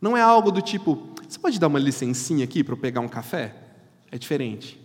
Não 0.00 0.16
é 0.16 0.20
algo 0.20 0.52
do 0.52 0.60
tipo, 0.60 1.14
você 1.26 1.38
pode 1.38 1.58
dar 1.58 1.68
uma 1.68 1.78
licencinha 1.78 2.44
aqui 2.44 2.62
para 2.62 2.74
eu 2.74 2.78
pegar 2.78 3.00
um 3.00 3.08
café? 3.08 3.56
É 4.10 4.18
diferente. 4.18 4.80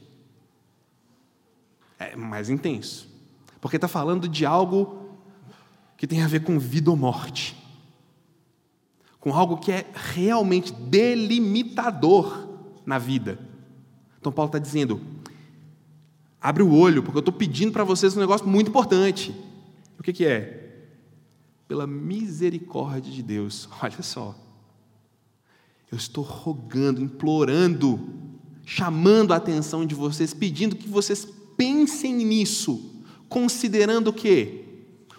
É 2.00 2.16
mais 2.16 2.50
intenso. 2.50 3.08
Porque 3.60 3.76
está 3.76 3.88
falando 3.88 4.28
de 4.28 4.46
algo 4.46 5.12
que 5.98 6.08
tem 6.08 6.24
a 6.24 6.28
ver 6.28 6.44
com 6.44 6.58
vida 6.58 6.90
ou 6.90 6.98
morte. 6.98 7.56
Com 9.20 9.36
algo 9.36 9.58
que 9.58 9.72
é 9.72 9.86
realmente 9.94 10.74
delimitador 10.74 12.50
na 12.86 12.98
vida. 12.98 13.38
Então, 14.20 14.32
Paulo 14.32 14.48
está 14.48 14.58
dizendo: 14.58 15.00
Abre 16.42 16.64
o 16.64 16.74
olho, 16.74 17.04
porque 17.04 17.18
eu 17.18 17.22
estou 17.22 17.34
pedindo 17.34 17.72
para 17.72 17.84
vocês 17.84 18.18
um 18.18 18.20
negócio 18.20 18.48
muito 18.48 18.70
importante. 18.70 19.34
O 20.00 20.04
que, 20.04 20.12
que 20.12 20.26
é? 20.26 20.88
Pela 21.68 21.86
misericórdia 21.86 23.12
de 23.12 23.22
Deus, 23.22 23.70
olha 23.82 24.02
só. 24.02 24.36
Eu 25.92 25.98
estou 25.98 26.24
rogando, 26.24 27.02
implorando, 27.02 28.00
chamando 28.66 29.34
a 29.34 29.38
atenção 29.38 29.86
de 29.86 29.94
vocês, 29.94 30.34
pedindo 30.34 30.76
que 30.76 30.90
vocês 30.90 31.28
pensem 31.56 32.16
nisso, 32.16 33.04
considerando 33.30 34.08
o 34.08 34.14
quê? 34.14 34.66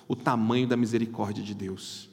O 0.08 0.16
tamanho 0.16 0.66
da 0.66 0.76
misericórdia 0.76 1.44
de 1.44 1.54
Deus. 1.54 2.10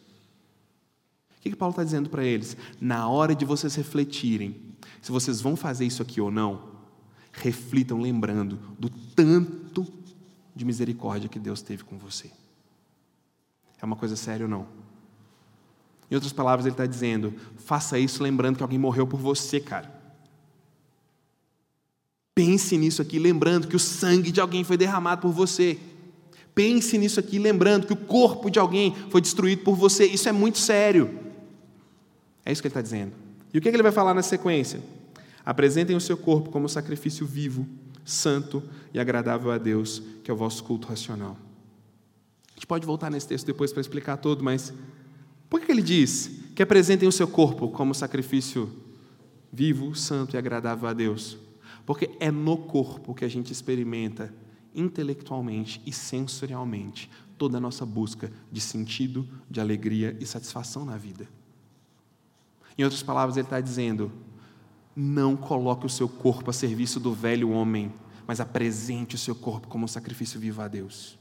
O 1.37 1.41
que, 1.41 1.49
que 1.49 1.55
Paulo 1.55 1.71
está 1.71 1.83
dizendo 1.83 2.09
para 2.09 2.23
eles? 2.23 2.55
Na 2.79 3.07
hora 3.07 3.33
de 3.33 3.45
vocês 3.45 3.73
refletirem 3.75 4.69
se 5.01 5.11
vocês 5.11 5.41
vão 5.41 5.55
fazer 5.55 5.85
isso 5.85 6.01
aqui 6.01 6.19
ou 6.19 6.31
não, 6.31 6.68
reflitam 7.41 7.99
lembrando 7.99 8.59
do 8.77 8.89
tanto 8.89 9.87
de 10.55 10.65
misericórdia 10.65 11.29
que 11.29 11.39
Deus 11.39 11.61
teve 11.61 11.83
com 11.83 11.97
você. 11.97 12.31
É 13.81 13.85
uma 13.85 13.95
coisa 13.95 14.15
séria 14.15 14.45
ou 14.45 14.49
não? 14.49 14.67
Em 16.11 16.15
outras 16.15 16.33
palavras, 16.33 16.65
ele 16.65 16.73
está 16.73 16.85
dizendo: 16.85 17.33
faça 17.57 17.97
isso 17.97 18.21
lembrando 18.21 18.57
que 18.57 18.63
alguém 18.63 18.79
morreu 18.79 19.07
por 19.07 19.19
você, 19.19 19.59
cara. 19.59 19.99
Pense 22.35 22.77
nisso 22.77 23.01
aqui, 23.01 23.19
lembrando 23.19 23.67
que 23.67 23.75
o 23.75 23.79
sangue 23.79 24.31
de 24.31 24.39
alguém 24.39 24.63
foi 24.63 24.77
derramado 24.77 25.21
por 25.21 25.31
você. 25.31 25.77
Pense 26.55 26.97
nisso 26.97 27.19
aqui, 27.19 27.37
lembrando 27.37 27.85
que 27.85 27.93
o 27.93 27.97
corpo 27.97 28.49
de 28.49 28.59
alguém 28.59 28.95
foi 29.09 29.21
destruído 29.21 29.63
por 29.63 29.75
você. 29.75 30.05
Isso 30.05 30.27
é 30.27 30.31
muito 30.31 30.57
sério. 30.57 31.19
É 32.45 32.51
isso 32.51 32.61
que 32.61 32.67
ele 32.67 32.71
está 32.71 32.81
dizendo. 32.81 33.13
E 33.53 33.57
o 33.57 33.61
que 33.61 33.69
ele 33.69 33.83
vai 33.83 33.91
falar 33.91 34.13
na 34.13 34.21
sequência? 34.21 34.81
Apresentem 35.45 35.95
o 35.95 36.01
seu 36.01 36.17
corpo 36.17 36.49
como 36.49 36.67
sacrifício 36.69 37.25
vivo, 37.25 37.67
santo 38.03 38.63
e 38.93 38.99
agradável 38.99 39.51
a 39.51 39.57
Deus, 39.57 40.01
que 40.23 40.29
é 40.29 40.33
o 40.33 40.37
vosso 40.37 40.63
culto 40.63 40.87
racional. 40.87 41.37
A 42.49 42.53
gente 42.55 42.67
pode 42.67 42.85
voltar 42.85 43.09
nesse 43.09 43.27
texto 43.27 43.45
depois 43.45 43.71
para 43.71 43.81
explicar 43.81 44.17
todo, 44.17 44.43
mas 44.43 44.73
por 45.49 45.61
que 45.61 45.71
ele 45.71 45.81
diz 45.81 46.29
que 46.55 46.61
apresentem 46.61 47.07
o 47.07 47.11
seu 47.11 47.27
corpo 47.27 47.69
como 47.69 47.95
sacrifício 47.95 48.69
vivo, 49.51 49.95
santo 49.95 50.35
e 50.35 50.37
agradável 50.37 50.87
a 50.87 50.93
Deus? 50.93 51.37
Porque 51.85 52.11
é 52.19 52.29
no 52.29 52.57
corpo 52.57 53.15
que 53.15 53.25
a 53.25 53.29
gente 53.29 53.51
experimenta 53.51 54.33
intelectualmente 54.75 55.81
e 55.85 55.91
sensorialmente 55.91 57.09
toda 57.37 57.57
a 57.57 57.61
nossa 57.61 57.85
busca 57.85 58.31
de 58.51 58.59
sentido, 58.59 59.27
de 59.49 59.59
alegria 59.59 60.15
e 60.19 60.25
satisfação 60.25 60.85
na 60.85 60.97
vida. 60.97 61.27
Em 62.77 62.83
outras 62.83 63.01
palavras, 63.01 63.37
ele 63.37 63.47
está 63.47 63.59
dizendo: 63.59 64.11
não 65.01 65.37
coloque 65.37 65.85
o 65.85 65.89
seu 65.89 66.09
corpo 66.09 66.49
a 66.49 66.53
serviço 66.53 66.99
do 66.99 67.13
velho 67.13 67.51
homem, 67.51 67.93
mas 68.27 68.41
apresente 68.41 69.15
o 69.15 69.17
seu 69.17 69.33
corpo 69.33 69.69
como 69.69 69.85
um 69.85 69.87
sacrifício 69.87 70.37
vivo 70.37 70.61
a 70.61 70.67
Deus. 70.67 71.17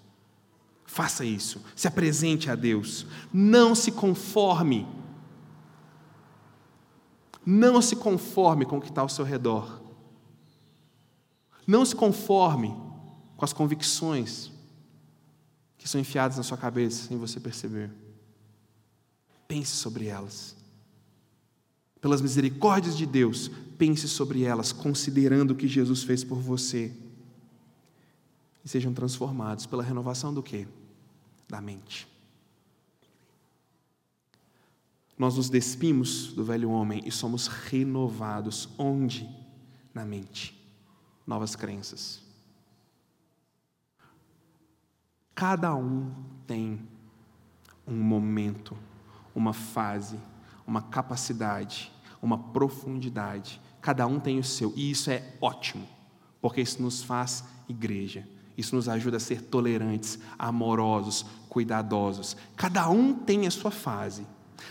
Faça 0.85 1.25
isso, 1.25 1.63
se 1.77 1.87
apresente 1.87 2.51
a 2.51 2.57
Deus. 2.57 3.07
Não 3.33 3.77
se 3.77 3.93
conforme. 3.93 4.85
Não 7.47 7.81
se 7.81 7.95
conforme 7.95 8.67
com 8.67 8.79
o 8.79 8.81
que 8.81 8.89
está 8.89 9.03
ao 9.03 9.09
seu 9.09 9.25
redor. 9.25 9.81
Não 11.65 11.85
se 11.85 11.95
conforme 11.95 12.75
com 13.37 13.45
as 13.45 13.53
convicções 13.53 14.51
que 15.77 15.89
são 15.89 16.01
enfiadas 16.01 16.37
na 16.37 16.43
sua 16.43 16.59
cabeça 16.59 17.07
sem 17.07 17.17
você 17.17 17.39
perceber. 17.39 17.93
Pense 19.47 19.77
sobre 19.77 20.07
elas. 20.07 20.58
Pelas 22.01 22.21
misericórdias 22.21 22.97
de 22.97 23.07
Deus, 23.07 23.51
pense 23.77 24.09
sobre 24.09 24.43
elas, 24.43 24.73
considerando 24.73 25.53
o 25.53 25.57
que 25.57 25.67
Jesus 25.67 26.03
fez 26.03 26.23
por 26.23 26.39
você. 26.39 26.93
E 28.65 28.69
sejam 28.69 28.93
transformados 28.93 29.67
pela 29.67 29.83
renovação 29.83 30.33
do 30.33 30.43
quê? 30.43 30.67
Da 31.49 31.61
mente. 31.61 32.07
Nós 35.19 35.37
nos 35.37 35.51
despimos 35.51 36.33
do 36.33 36.45
velho 36.45 36.71
homem 36.71 37.03
e 37.05 37.11
somos 37.11 37.49
renovados. 37.49 38.69
Onde? 38.79 39.29
Na 39.93 40.05
mente. 40.05 40.57
Novas 41.27 41.57
crenças. 41.57 42.23
Cada 45.35 45.75
um 45.75 46.13
tem 46.47 46.81
um 47.87 47.97
momento, 47.97 48.77
uma 49.35 49.53
fase, 49.53 50.19
uma 50.69 50.83
capacidade, 50.83 51.91
uma 52.21 52.37
profundidade. 52.37 53.59
Cada 53.81 54.07
um 54.07 54.21
tem 54.21 54.39
o 54.39 54.45
seu, 54.45 54.73
e 54.77 54.91
isso 54.91 55.11
é 55.11 55.35
ótimo, 55.41 55.89
porque 56.43 56.61
isso 56.61 56.83
nos 56.83 57.03
faz 57.03 57.43
igreja. 57.67 58.29
Isso 58.57 58.77
nos 58.77 58.89
ajuda 58.89 59.17
a 59.17 59.21
ser 59.21 59.41
tolerantes, 59.41 60.19
amorosos, 60.39 61.25
cuidadosos. 61.49 62.37
Cada 62.57 62.91
um 62.91 63.15
tem 63.15 63.47
a 63.47 63.51
sua 63.51 63.71
fase, 63.71 64.27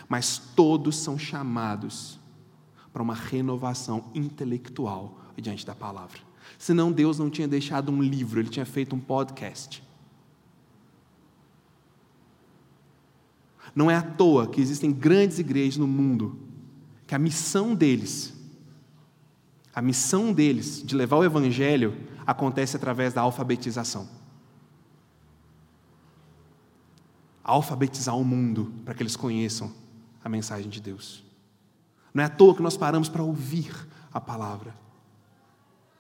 mas 0.08 0.38
todos 0.38 0.98
são 0.98 1.18
chamados 1.18 2.20
para 2.94 3.02
uma 3.02 3.16
renovação 3.16 4.12
intelectual 4.14 5.20
diante 5.38 5.66
da 5.66 5.74
palavra. 5.74 6.20
Senão 6.60 6.92
Deus 6.92 7.18
não 7.18 7.30
tinha 7.30 7.48
deixado 7.48 7.92
um 7.92 8.02
livro, 8.02 8.40
ele 8.40 8.50
tinha 8.50 8.66
feito 8.66 8.96
um 8.96 9.00
podcast. 9.00 9.82
Não 13.78 13.92
é 13.92 13.96
à 13.96 14.02
toa 14.02 14.48
que 14.48 14.60
existem 14.60 14.92
grandes 14.92 15.38
igrejas 15.38 15.78
no 15.78 15.88
mundo, 15.88 16.36
que 17.06 17.14
a 17.14 17.20
missão 17.20 17.76
deles, 17.76 18.34
a 19.72 19.84
missão 19.84 20.34
deles 20.34 20.82
de 20.84 20.96
levar 20.96 21.18
o 21.18 21.24
evangelho 21.24 21.96
acontece 22.26 22.76
através 22.76 23.14
da 23.14 23.22
alfabetização. 23.22 24.10
Alfabetizar 27.44 28.18
o 28.18 28.26
mundo 28.26 28.74
para 28.84 28.96
que 28.96 29.04
eles 29.04 29.16
conheçam 29.16 29.72
a 30.24 30.28
mensagem 30.28 30.72
de 30.72 30.82
Deus. 30.82 31.24
Não 32.12 32.24
é 32.24 32.26
à 32.26 32.30
toa 32.30 32.56
que 32.56 32.64
nós 32.64 32.76
paramos 32.76 33.08
para 33.08 33.22
ouvir 33.22 33.72
a 34.12 34.20
palavra. 34.20 34.74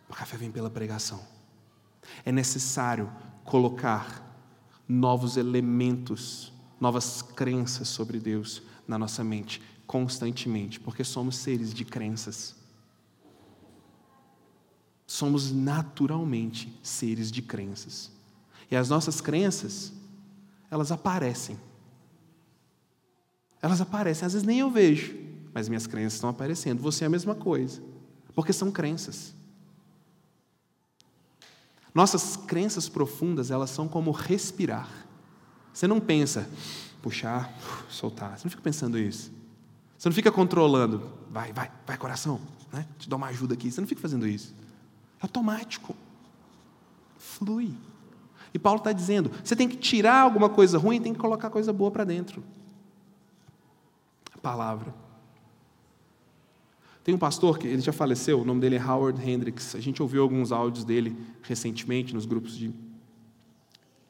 Porque 0.07 0.23
a 0.23 0.25
fé 0.25 0.35
vem 0.35 0.49
pela 0.49 0.71
pregação. 0.71 1.21
É 2.25 2.31
necessário 2.31 3.07
colocar 3.43 4.35
novos 4.89 5.37
elementos 5.37 6.56
novas 6.79 7.21
crenças 7.21 7.87
sobre 7.87 8.19
Deus 8.19 8.61
na 8.87 8.97
nossa 8.97 9.23
mente 9.23 9.61
constantemente, 9.87 10.79
porque 10.79 11.03
somos 11.03 11.37
seres 11.37 11.73
de 11.73 11.85
crenças. 11.85 12.55
Somos 15.05 15.51
naturalmente 15.51 16.77
seres 16.83 17.31
de 17.31 17.41
crenças. 17.41 18.11
E 18.69 18.75
as 18.75 18.89
nossas 18.89 19.21
crenças, 19.21 19.93
elas 20.69 20.91
aparecem. 20.91 21.57
Elas 23.61 23.79
aparecem, 23.79 24.25
às 24.25 24.33
vezes 24.33 24.45
nem 24.45 24.59
eu 24.59 24.69
vejo, 24.69 25.17
mas 25.53 25.69
minhas 25.69 25.87
crenças 25.87 26.15
estão 26.15 26.29
aparecendo. 26.29 26.81
Você 26.81 27.05
é 27.05 27.07
a 27.07 27.09
mesma 27.09 27.33
coisa, 27.33 27.81
porque 28.35 28.51
são 28.51 28.69
crenças. 28.69 29.33
Nossas 31.93 32.35
crenças 32.35 32.87
profundas, 32.87 33.49
elas 33.49 33.69
são 33.69 33.87
como 33.87 34.11
respirar. 34.11 35.06
Você 35.77 35.85
não 35.85 35.99
pensa, 35.99 36.49
puxar, 37.03 37.55
soltar. 37.87 38.35
Você 38.35 38.45
não 38.45 38.49
fica 38.49 38.63
pensando 38.63 38.97
isso. 38.97 39.31
Você 39.95 40.09
não 40.09 40.15
fica 40.15 40.31
controlando, 40.31 41.07
vai, 41.29 41.53
vai, 41.53 41.69
vai, 41.85 41.95
coração, 41.95 42.41
né? 42.73 42.83
te 42.97 43.07
dou 43.07 43.15
uma 43.15 43.27
ajuda 43.27 43.53
aqui. 43.53 43.71
Você 43.71 43.79
não 43.79 43.87
fica 43.87 44.01
fazendo 44.01 44.27
isso. 44.27 44.55
É 45.19 45.21
automático. 45.21 45.95
Flui. 47.19 47.75
E 48.51 48.57
Paulo 48.57 48.79
está 48.79 48.91
dizendo: 48.91 49.29
você 49.43 49.55
tem 49.55 49.69
que 49.69 49.77
tirar 49.77 50.21
alguma 50.21 50.49
coisa 50.49 50.79
ruim, 50.79 50.99
tem 50.99 51.13
que 51.13 51.19
colocar 51.19 51.51
coisa 51.51 51.71
boa 51.71 51.91
para 51.91 52.03
dentro. 52.03 52.43
A 54.33 54.39
palavra. 54.39 54.91
Tem 57.03 57.13
um 57.13 57.19
pastor 57.19 57.59
que 57.59 57.67
ele 57.67 57.81
já 57.83 57.93
faleceu, 57.93 58.41
o 58.41 58.43
nome 58.43 58.61
dele 58.61 58.77
é 58.77 58.83
Howard 58.83 59.23
Hendricks. 59.23 59.75
A 59.75 59.79
gente 59.79 60.01
ouviu 60.01 60.23
alguns 60.23 60.51
áudios 60.51 60.83
dele 60.83 61.15
recentemente 61.43 62.15
nos 62.15 62.25
grupos 62.25 62.57
de 62.57 62.73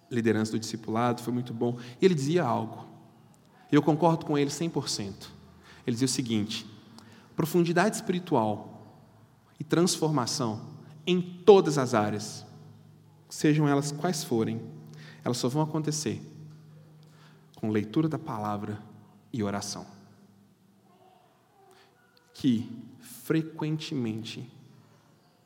liderança 0.10 0.52
do 0.52 0.60
discipulado, 0.60 1.22
foi 1.22 1.34
muito 1.34 1.54
bom. 1.54 1.78
E 2.02 2.06
ele 2.06 2.16
dizia 2.16 2.44
algo. 2.44 2.86
Eu 3.72 3.82
concordo 3.82 4.26
com 4.26 4.38
ele 4.38 4.50
100%. 4.50 5.28
Ele 5.86 5.94
dizia 5.94 6.06
o 6.06 6.10
seguinte: 6.10 6.66
profundidade 7.36 7.96
espiritual 7.96 8.86
e 9.60 9.64
transformação 9.64 10.62
em 11.06 11.22
todas 11.22 11.78
as 11.78 11.94
áreas, 11.94 12.46
sejam 13.30 13.68
elas 13.68 13.92
quais 13.92 14.24
forem, 14.24 14.62
elas 15.24 15.38
só 15.38 15.48
vão 15.48 15.62
acontecer 15.62 16.22
com 17.56 17.70
leitura 17.70 18.08
da 18.08 18.20
palavra 18.20 18.82
e 19.32 19.42
oração. 19.42 19.86
Que 22.34 22.70
frequentemente 23.00 24.50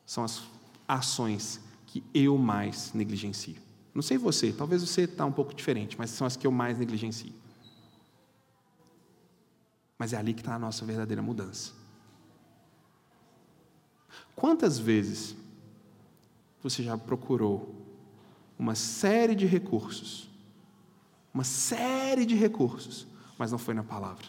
são 0.06 0.24
as 0.24 0.44
ações 0.88 1.62
que 1.88 2.04
eu 2.14 2.38
mais 2.38 2.94
negligencio. 2.94 3.56
Não 3.94 4.02
sei 4.02 4.18
você, 4.18 4.54
talvez 4.54 4.82
você 4.82 5.02
está 5.02 5.26
um 5.26 5.32
pouco 5.32 5.54
diferente, 5.54 5.98
mas 5.98 6.10
são 6.12 6.26
as 6.26 6.36
que 6.36 6.48
eu 6.48 6.52
mais 6.52 6.78
negligencio. 6.78 7.34
Mas 9.98 10.14
é 10.14 10.18
ali 10.18 10.34
que 10.34 10.42
está 10.42 10.56
a 10.56 10.60
nossa 10.60 10.86
verdadeira 10.86 11.22
mudança. 11.22 11.74
Quantas 14.36 14.80
vezes 14.80 15.36
você 16.64 16.82
já 16.82 16.98
procurou 16.98 17.76
uma 18.58 18.76
série 18.76 19.36
de 19.36 19.46
recursos, 19.46 20.30
uma 21.34 21.44
série 21.44 22.26
de 22.26 22.36
recursos, 22.36 23.08
mas 23.38 23.52
não 23.52 23.58
foi 23.58 23.74
na 23.74 23.84
palavra? 23.84 24.26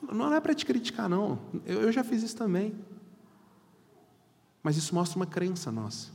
Não 0.00 0.32
é 0.32 0.40
para 0.40 0.54
te 0.54 0.64
criticar, 0.64 1.08
não. 1.08 1.38
Eu 1.66 1.92
já 1.92 2.02
fiz 2.02 2.22
isso 2.22 2.36
também. 2.36 2.74
Mas 4.62 4.76
isso 4.76 4.94
mostra 4.94 5.18
uma 5.18 5.26
crença 5.26 5.72
nossa. 5.72 6.10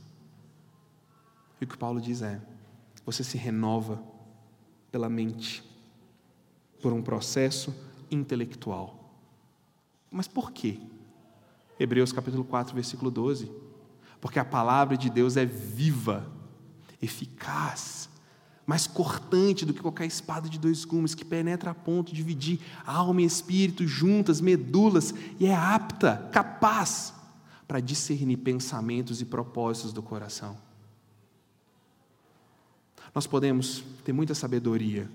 E 1.60 1.64
o 1.64 1.68
que 1.68 1.76
Paulo 1.76 2.00
diz 2.00 2.22
é: 2.22 2.40
você 3.04 3.24
se 3.24 3.36
renova 3.36 4.02
pela 4.90 5.08
mente, 5.08 5.64
por 6.80 6.92
um 6.92 7.02
processo 7.02 7.74
intelectual. 8.10 9.14
Mas 10.10 10.28
por 10.28 10.52
quê? 10.52 10.78
Hebreus 11.78 12.12
capítulo 12.12 12.44
4, 12.44 12.74
versículo 12.74 13.10
12. 13.10 13.50
Porque 14.20 14.38
a 14.38 14.44
palavra 14.44 14.96
de 14.96 15.10
Deus 15.10 15.36
é 15.36 15.44
viva, 15.44 16.30
eficaz, 17.02 18.08
mais 18.64 18.86
cortante 18.86 19.64
do 19.64 19.74
que 19.74 19.80
qualquer 19.80 20.06
espada 20.06 20.48
de 20.48 20.58
dois 20.58 20.84
gumes, 20.84 21.14
que 21.14 21.24
penetra 21.24 21.70
a 21.70 21.74
ponto 21.74 22.10
de 22.10 22.16
dividir 22.16 22.60
alma 22.84 23.22
e 23.22 23.24
espírito 23.24 23.86
juntas, 23.86 24.40
medulas, 24.40 25.14
e 25.38 25.46
é 25.46 25.54
apta, 25.54 26.28
capaz 26.32 27.15
para 27.66 27.80
discernir 27.80 28.36
pensamentos 28.38 29.20
e 29.20 29.24
propósitos 29.24 29.92
do 29.92 30.02
coração. 30.02 30.56
Nós 33.14 33.26
podemos 33.26 33.82
ter 34.04 34.12
muita 34.12 34.34
sabedoria 34.34 35.10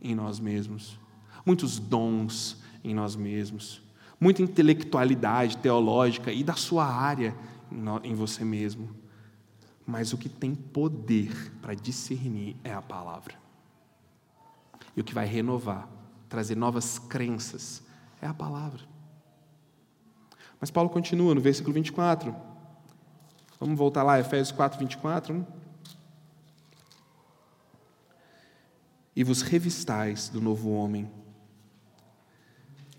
em 0.00 0.14
nós 0.14 0.40
mesmos, 0.40 0.98
muitos 1.44 1.78
dons 1.78 2.56
em 2.82 2.94
nós 2.94 3.14
mesmos, 3.14 3.82
muita 4.18 4.42
intelectualidade 4.42 5.58
teológica 5.58 6.32
e 6.32 6.42
da 6.42 6.54
sua 6.54 6.86
área 6.86 7.36
em 8.02 8.14
você 8.14 8.44
mesmo. 8.44 8.88
Mas 9.86 10.12
o 10.12 10.18
que 10.18 10.28
tem 10.28 10.54
poder 10.54 11.52
para 11.60 11.74
discernir 11.74 12.56
é 12.64 12.72
a 12.72 12.80
palavra. 12.80 13.34
E 14.96 15.00
o 15.00 15.04
que 15.04 15.14
vai 15.14 15.26
renovar, 15.26 15.88
trazer 16.28 16.56
novas 16.56 16.98
crenças, 16.98 17.82
é 18.20 18.26
a 18.26 18.34
palavra. 18.34 18.91
Mas 20.62 20.70
Paulo 20.70 20.88
continua 20.88 21.34
no 21.34 21.40
versículo 21.40 21.74
24. 21.74 22.32
Vamos 23.58 23.76
voltar 23.76 24.04
lá, 24.04 24.20
Efésios 24.20 24.52
4, 24.52 24.78
24. 24.78 25.44
E 29.16 29.24
vos 29.24 29.42
revistais 29.42 30.28
do 30.28 30.40
novo 30.40 30.70
homem, 30.70 31.10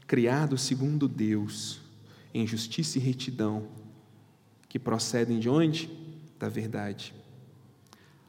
criado 0.06 0.58
segundo 0.58 1.08
Deus, 1.08 1.80
em 2.34 2.46
justiça 2.46 2.98
e 2.98 3.02
retidão, 3.02 3.70
que 4.68 4.78
procedem 4.78 5.40
de 5.40 5.48
onde? 5.48 5.90
Da 6.38 6.50
verdade. 6.50 7.16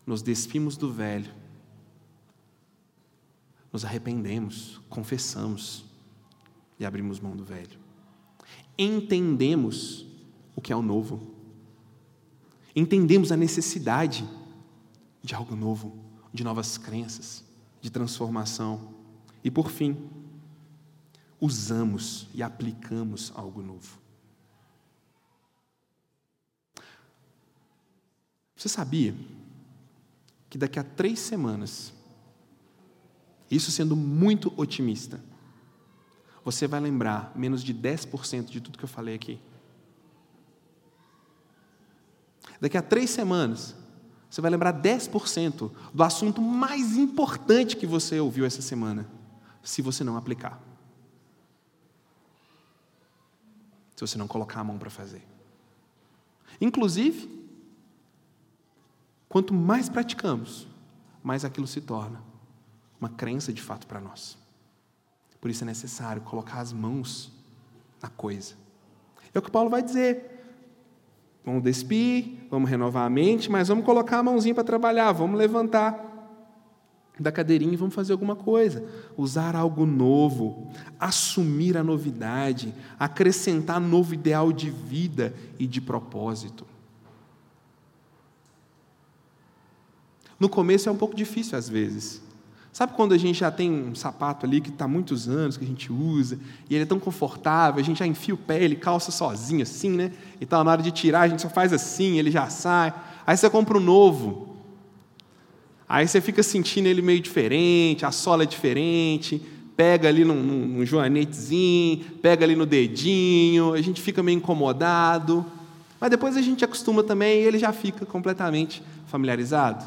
Nos 0.07 0.23
despimos 0.23 0.77
do 0.77 0.93
velho, 0.93 1.35
nos 3.73 3.85
arrependemos, 3.85 4.81
confessamos 4.89 5.85
e 6.79 6.87
abrimos 6.87 7.19
mão 7.19 7.35
do 7.35 7.45
velho 7.45 7.83
entendemos 8.79 10.07
o 10.55 10.61
que 10.61 10.73
é 10.73 10.77
o 10.77 10.83
novo. 10.83 11.35
Entendemos 12.75 13.31
a 13.31 13.37
necessidade 13.37 14.29
de 15.23 15.35
algo 15.35 15.55
novo, 15.55 15.97
de 16.33 16.43
novas 16.43 16.77
crenças, 16.77 17.45
de 17.81 17.91
transformação. 17.91 18.95
E 19.43 19.51
por 19.51 19.71
fim, 19.71 19.97
usamos 21.41 22.27
e 22.35 22.43
aplicamos 22.43 23.33
algo 23.35 23.63
novo. 23.63 23.99
Você 28.57 28.69
sabia 28.69 29.15
que 30.49 30.57
daqui 30.57 30.79
a 30.79 30.85
três 30.85 31.19
semanas, 31.19 31.93
isso 33.51 33.71
sendo 33.71 33.95
muito 33.95 34.53
otimista, 34.57 35.21
você 36.45 36.67
vai 36.67 36.79
lembrar 36.79 37.33
menos 37.35 37.65
de 37.65 37.73
10% 37.73 38.47
de 38.47 38.61
tudo 38.61 38.77
que 38.77 38.85
eu 38.85 38.89
falei 38.89 39.15
aqui? 39.15 39.41
Daqui 42.61 42.77
a 42.77 42.83
três 42.83 43.11
semanas, 43.11 43.75
você 44.29 44.41
vai 44.41 44.51
lembrar 44.51 44.73
10% 44.75 45.71
do 45.93 46.03
assunto 46.03 46.43
mais 46.43 46.97
importante 46.97 47.77
que 47.77 47.87
você 47.87 48.21
ouviu 48.21 48.45
essa 48.45 48.61
semana, 48.61 49.09
se 49.63 49.81
você 49.81 50.05
não 50.05 50.17
aplicar. 50.17 50.61
Se 53.97 54.01
você 54.01 54.19
não 54.19 54.29
colocar 54.29 54.61
a 54.61 54.65
mão 54.65 54.77
para 54.77 54.91
fazer. 54.91 55.25
Inclusive, 56.61 57.29
quanto 59.29 59.55
mais 59.55 59.89
praticamos, 59.89 60.67
mais 61.23 61.45
aquilo 61.45 61.67
se 61.67 61.81
torna 61.81 62.23
uma 63.01 63.09
crença 63.09 63.53
de 63.53 63.63
fato 63.63 63.87
para 63.87 64.01
nós. 64.01 64.44
Por 65.45 65.51
isso 65.51 65.63
é 65.63 65.67
necessário 65.67 66.23
colocar 66.23 66.61
as 66.61 66.73
mãos 66.73 67.31
na 68.01 68.09
coisa. 68.09 68.55
É 69.35 69.39
o 69.39 69.43
que 69.43 69.51
Paulo 69.51 69.69
vai 69.69 69.83
dizer. 69.83 70.43
Vamos 71.45 71.63
despir, 71.63 72.47
vamos 72.51 72.71
renovar 72.71 73.05
a 73.07 73.11
mente, 73.11 73.51
mas 73.51 73.69
vamos 73.69 73.85
colocar 73.85 74.21
a 74.21 74.23
mãozinha 74.23 74.55
para 74.55 74.65
trabalhar, 74.65 75.13
vamos 75.13 75.37
levantar 75.39 76.33
da 77.21 77.31
cadeirinha 77.31 77.75
e 77.75 77.77
vamos 77.77 77.95
fazer 77.95 78.13
alguma 78.13 78.35
coisa. 78.35 78.89
Usar 79.19 79.55
algo 79.55 79.85
novo, 79.85 80.71
assumir 80.99 81.77
a 81.77 81.85
novidade, 81.85 82.75
acrescentar 82.99 83.79
novo 83.79 84.15
ideal 84.15 84.51
de 84.51 84.71
vida 84.71 85.35
e 85.59 85.67
de 85.67 85.79
propósito. 85.79 86.67
No 90.41 90.49
começo 90.49 90.89
é 90.89 90.93
um 90.93 90.97
pouco 90.97 91.15
difícil 91.15 91.59
às 91.59 91.69
vezes. 91.69 92.23
Sabe 92.75 92.95
quando 92.95 93.15
a 93.15 93.17
gente 93.17 93.39
já 93.39 93.53
tem 93.53 93.71
um 93.71 93.95
sapato 93.95 94.45
ali 94.45 94.61
que 94.61 94.69
está 94.69 94.87
há 94.87 94.89
muitos 94.89 95.29
anos, 95.29 95.57
que 95.57 95.63
a 95.63 95.67
gente 95.67 95.93
usa, 95.93 96.41
e 96.69 96.75
ele 96.75 96.83
é 96.83 96.87
tão 96.87 96.99
confortável, 96.99 97.81
a 97.81 97.85
gente 97.85 98.01
já 98.01 98.07
enfia 98.07 98.35
o 98.35 98.37
pé, 98.37 98.65
ele 98.65 98.75
calça 98.75 99.13
sozinho 99.13 99.63
assim, 99.63 99.91
né? 99.91 100.11
E 100.41 100.45
tal, 100.45 100.65
na 100.65 100.73
hora 100.73 100.83
de 100.83 100.91
tirar, 100.91 101.21
a 101.21 101.29
gente 101.29 101.41
só 101.41 101.49
faz 101.49 101.73
assim, 101.73 102.19
ele 102.19 102.33
já 102.33 102.49
sai. 102.49 102.93
Aí 103.25 103.37
você 103.37 103.49
compra 103.49 103.79
um 103.79 103.81
novo. 103.81 104.57
Aí 105.89 106.09
você 106.09 106.21
fica 106.21 106.43
sentindo 106.43 106.89
ele 106.89 107.01
meio 107.01 107.21
diferente, 107.21 108.05
a 108.05 108.11
sola 108.11 108.43
é 108.43 108.47
diferente, 108.47 109.41
pega 109.77 110.09
ali 110.09 110.25
num, 110.25 110.43
num, 110.43 110.67
num 110.67 110.85
joanetezinho, 110.85 112.05
pega 112.21 112.45
ali 112.45 112.57
no 112.57 112.67
dedinho, 112.67 113.73
a 113.73 113.81
gente 113.81 114.03
fica 114.03 114.21
meio 114.21 114.39
incomodado. 114.39 115.47
Mas 116.01 116.11
depois 116.11 116.37
a 116.37 116.43
gente 116.43 116.65
acostuma 116.65 117.05
também 117.05 117.41
e 117.41 117.45
ele 117.45 117.59
já 117.61 117.73
fica 117.73 118.05
completamente 118.05 118.83
familiarizado. 119.07 119.85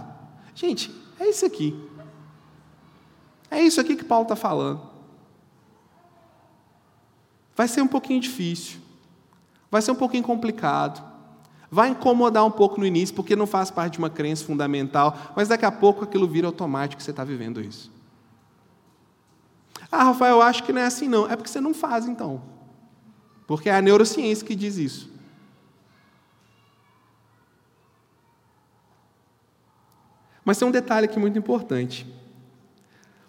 Gente, 0.55 0.89
é 1.19 1.27
isso 1.27 1.45
aqui. 1.45 1.75
É 3.49 3.61
isso 3.61 3.79
aqui 3.79 3.95
que 3.95 4.03
Paulo 4.03 4.23
está 4.23 4.35
falando. 4.35 4.81
Vai 7.55 7.67
ser 7.67 7.81
um 7.81 7.87
pouquinho 7.87 8.19
difícil, 8.19 8.79
vai 9.71 9.81
ser 9.81 9.91
um 9.91 9.95
pouquinho 9.95 10.23
complicado, 10.23 11.03
vai 11.71 11.89
incomodar 11.89 12.45
um 12.45 12.51
pouco 12.51 12.79
no 12.79 12.85
início, 12.85 13.15
porque 13.15 13.35
não 13.35 13.47
faz 13.47 13.71
parte 13.71 13.93
de 13.93 13.99
uma 13.99 14.09
crença 14.09 14.45
fundamental, 14.45 15.17
mas 15.35 15.47
daqui 15.47 15.65
a 15.65 15.71
pouco 15.71 16.03
aquilo 16.03 16.27
vira 16.27 16.45
automático 16.45 16.97
que 16.97 17.03
você 17.03 17.11
está 17.11 17.23
vivendo 17.23 17.59
isso. 17.59 17.91
Ah, 19.91 20.03
Rafael, 20.03 20.35
eu 20.35 20.41
acho 20.41 20.63
que 20.63 20.73
não 20.73 20.81
é 20.81 20.85
assim, 20.85 21.07
não. 21.07 21.29
É 21.29 21.35
porque 21.35 21.49
você 21.49 21.61
não 21.61 21.73
faz, 21.73 22.07
então. 22.07 22.41
Porque 23.47 23.69
é 23.69 23.75
a 23.75 23.81
neurociência 23.81 24.45
que 24.45 24.53
diz 24.53 24.77
isso. 24.77 25.09
Mas 30.43 30.57
tem 30.57 30.67
um 30.67 30.71
detalhe 30.71 31.05
aqui 31.05 31.17
muito 31.17 31.39
importante 31.39 32.05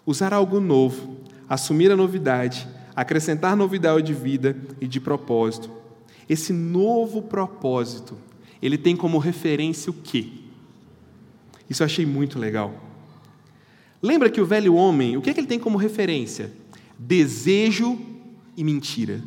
usar 0.08 0.32
algo 0.32 0.58
novo, 0.58 1.18
assumir 1.46 1.92
a 1.92 1.96
novidade, 1.96 2.66
acrescentar 2.96 3.54
novidade 3.54 4.06
de 4.06 4.14
vida 4.14 4.56
e 4.80 4.88
de 4.88 4.98
propósito. 4.98 5.70
Esse 6.26 6.50
novo 6.50 7.20
propósito, 7.20 8.16
ele 8.62 8.78
tem 8.78 8.96
como 8.96 9.18
referência 9.18 9.90
o 9.90 9.92
quê? 9.92 10.28
Isso 11.68 11.82
eu 11.82 11.84
achei 11.84 12.06
muito 12.06 12.38
legal. 12.38 12.72
Lembra 14.02 14.30
que 14.30 14.40
o 14.40 14.46
velho 14.46 14.74
homem, 14.76 15.14
o 15.18 15.20
que, 15.20 15.28
é 15.28 15.34
que 15.34 15.40
ele 15.40 15.46
tem 15.46 15.58
como 15.58 15.76
referência? 15.76 16.50
Desejo 16.98 18.00
e 18.56 18.64
mentira. 18.64 19.22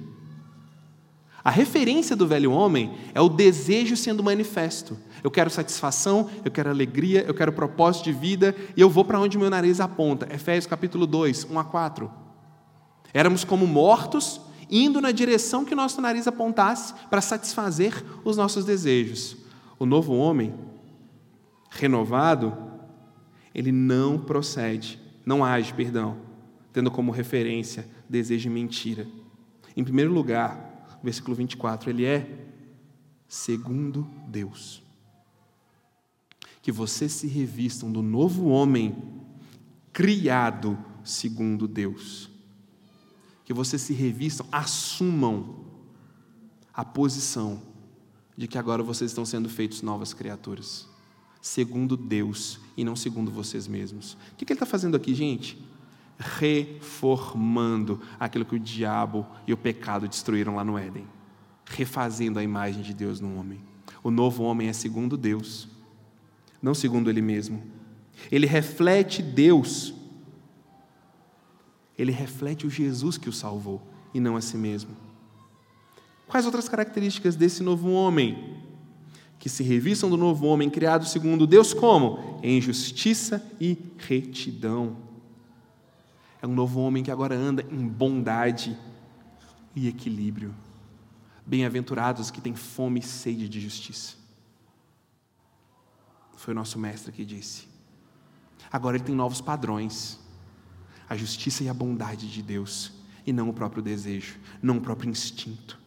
A 1.43 1.49
referência 1.49 2.15
do 2.15 2.27
velho 2.27 2.51
homem 2.51 2.93
é 3.13 3.21
o 3.21 3.27
desejo 3.27 3.97
sendo 3.97 4.23
manifesto. 4.23 4.97
Eu 5.23 5.31
quero 5.31 5.49
satisfação, 5.49 6.29
eu 6.45 6.51
quero 6.51 6.69
alegria, 6.69 7.23
eu 7.27 7.33
quero 7.33 7.51
propósito 7.51 8.05
de 8.05 8.13
vida 8.13 8.55
e 8.75 8.81
eu 8.81 8.89
vou 8.89 9.03
para 9.03 9.19
onde 9.19 9.37
meu 9.37 9.49
nariz 9.49 9.79
aponta. 9.79 10.27
Efésios 10.33 10.67
capítulo 10.67 11.07
2, 11.07 11.47
1 11.49 11.59
a 11.59 11.63
4. 11.63 12.11
Éramos 13.13 13.43
como 13.43 13.65
mortos, 13.65 14.39
indo 14.69 15.01
na 15.01 15.11
direção 15.11 15.65
que 15.65 15.75
nosso 15.75 15.99
nariz 15.99 16.27
apontasse 16.27 16.93
para 17.09 17.21
satisfazer 17.21 18.03
os 18.23 18.37
nossos 18.37 18.63
desejos. 18.63 19.35
O 19.79 19.85
novo 19.85 20.15
homem, 20.15 20.53
renovado, 21.71 22.55
ele 23.53 23.71
não 23.71 24.19
procede, 24.19 24.99
não 25.25 25.43
age, 25.43 25.73
perdão, 25.73 26.17
tendo 26.71 26.91
como 26.91 27.11
referência 27.11 27.87
desejo 28.07 28.47
e 28.47 28.53
mentira. 28.53 29.07
Em 29.75 29.83
primeiro 29.83 30.13
lugar, 30.13 30.70
versículo 31.04 31.36
24, 31.36 31.89
ele 31.89 32.06
é 32.06 32.45
segundo 33.28 34.08
Deus. 34.28 34.84
Que 36.62 36.72
vocês 36.72 37.12
se 37.12 37.28
revistam 37.28 37.91
do 37.91 38.02
novo 38.02 38.47
homem 38.47 38.95
criado 39.91 40.78
segundo 41.04 41.68
Deus. 41.68 42.30
Que 43.45 43.54
vocês 43.54 43.82
se 43.82 43.93
revistam, 43.93 44.45
assumam 44.52 45.66
a 46.74 46.86
posição 46.86 47.62
de 48.38 48.47
que 48.47 48.58
agora 48.58 48.82
vocês 48.82 49.12
estão 49.12 49.26
sendo 49.26 49.49
feitos 49.49 49.82
novas 49.82 50.14
criaturas, 50.14 50.88
segundo 51.41 51.97
Deus 51.97 52.60
e 52.78 52.84
não 52.84 52.95
segundo 52.95 53.30
vocês 53.30 53.68
mesmos. 53.68 54.14
O 54.32 54.36
que 54.36 54.45
ele 54.45 54.54
está 54.54 54.66
fazendo 54.66 54.95
aqui, 54.95 55.14
gente? 55.14 55.58
Reformando 56.22 57.99
aquilo 58.19 58.45
que 58.45 58.55
o 58.55 58.59
diabo 58.59 59.26
e 59.47 59.53
o 59.53 59.57
pecado 59.57 60.07
destruíram 60.07 60.55
lá 60.55 60.63
no 60.63 60.78
Éden, 60.78 61.07
refazendo 61.65 62.38
a 62.38 62.43
imagem 62.43 62.84
de 62.84 62.93
Deus 62.93 63.19
no 63.19 63.38
homem. 63.38 63.59
O 64.03 64.11
novo 64.11 64.43
homem 64.43 64.67
é 64.67 64.74
segundo 64.74 65.17
Deus, 65.17 65.67
não 66.61 66.74
segundo 66.74 67.09
ele 67.09 67.22
mesmo. 67.22 67.63
Ele 68.32 68.45
reflete 68.45 69.22
Deus. 69.22 69.93
Ele 71.97 72.11
reflete 72.11 72.67
o 72.67 72.69
Jesus 72.69 73.17
que 73.17 73.30
o 73.30 73.34
salvou 73.34 73.82
e 74.13 74.19
não 74.19 74.36
a 74.36 74.41
si 74.41 74.57
mesmo. 74.57 74.91
Quais 76.28 76.45
outras 76.45 76.69
características 76.69 77.36
desse 77.36 77.63
novo 77.63 77.91
homem? 77.91 78.57
Que 79.39 79.49
se 79.49 79.63
revistam 79.63 80.09
do 80.09 80.17
novo 80.17 80.45
homem 80.45 80.69
criado 80.69 81.05
segundo 81.05 81.47
Deus 81.47 81.74
como? 81.74 82.39
Em 82.43 82.61
justiça 82.61 83.43
e 83.59 83.78
retidão. 83.97 85.11
É 86.41 86.47
um 86.47 86.55
novo 86.55 86.79
homem 86.79 87.03
que 87.03 87.11
agora 87.11 87.35
anda 87.35 87.63
em 87.69 87.87
bondade 87.87 88.75
e 89.75 89.87
equilíbrio. 89.87 90.55
Bem-aventurados 91.45 92.31
que 92.31 92.41
têm 92.41 92.55
fome 92.55 92.99
e 92.99 93.03
sede 93.03 93.47
de 93.47 93.61
justiça. 93.61 94.15
Foi 96.35 96.53
o 96.53 96.55
nosso 96.55 96.79
mestre 96.79 97.11
que 97.11 97.23
disse. 97.23 97.67
Agora 98.71 98.97
ele 98.97 99.03
tem 99.03 99.13
novos 99.13 99.39
padrões. 99.39 100.19
A 101.07 101.15
justiça 101.15 101.63
e 101.63 101.69
a 101.69 101.73
bondade 101.73 102.31
de 102.31 102.41
Deus, 102.41 102.93
e 103.25 103.33
não 103.33 103.49
o 103.49 103.53
próprio 103.53 103.83
desejo, 103.83 104.39
não 104.63 104.77
o 104.77 104.81
próprio 104.81 105.09
instinto. 105.09 105.77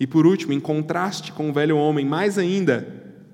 E 0.00 0.06
por 0.06 0.24
último, 0.24 0.52
em 0.52 0.60
contraste 0.60 1.32
com 1.32 1.50
o 1.50 1.52
velho 1.52 1.76
homem, 1.76 2.06
mais 2.06 2.38
ainda, 2.38 3.26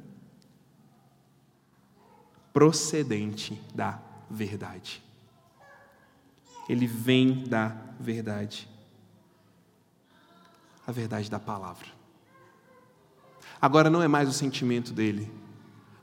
procedente 2.52 3.60
da 3.74 4.00
verdade 4.30 5.03
ele 6.68 6.86
vem 6.86 7.44
da 7.44 7.76
verdade. 7.98 8.68
A 10.86 10.92
verdade 10.92 11.30
da 11.30 11.38
palavra. 11.38 11.86
Agora 13.60 13.88
não 13.88 14.02
é 14.02 14.08
mais 14.08 14.28
o 14.28 14.32
sentimento 14.32 14.92
dele, 14.92 15.30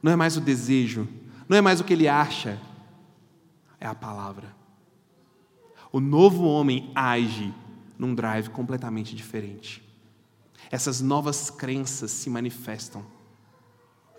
não 0.01 0.11
é 0.11 0.15
mais 0.15 0.37
o 0.37 0.41
desejo, 0.41 1.07
não 1.47 1.57
é 1.57 1.61
mais 1.61 1.79
o 1.79 1.83
que 1.83 1.93
ele 1.93 2.07
acha, 2.07 2.59
é 3.79 3.85
a 3.85 3.93
palavra. 3.93 4.55
O 5.91 5.99
novo 5.99 6.45
homem 6.45 6.91
age 6.95 7.53
num 7.99 8.15
drive 8.15 8.49
completamente 8.49 9.15
diferente. 9.15 9.87
Essas 10.71 11.01
novas 11.01 11.49
crenças 11.49 12.11
se 12.11 12.29
manifestam 12.29 13.05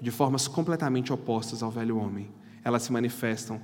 de 0.00 0.10
formas 0.10 0.46
completamente 0.46 1.12
opostas 1.12 1.62
ao 1.62 1.70
velho 1.70 1.96
homem. 1.96 2.30
Elas 2.62 2.82
se 2.82 2.92
manifestam 2.92 3.60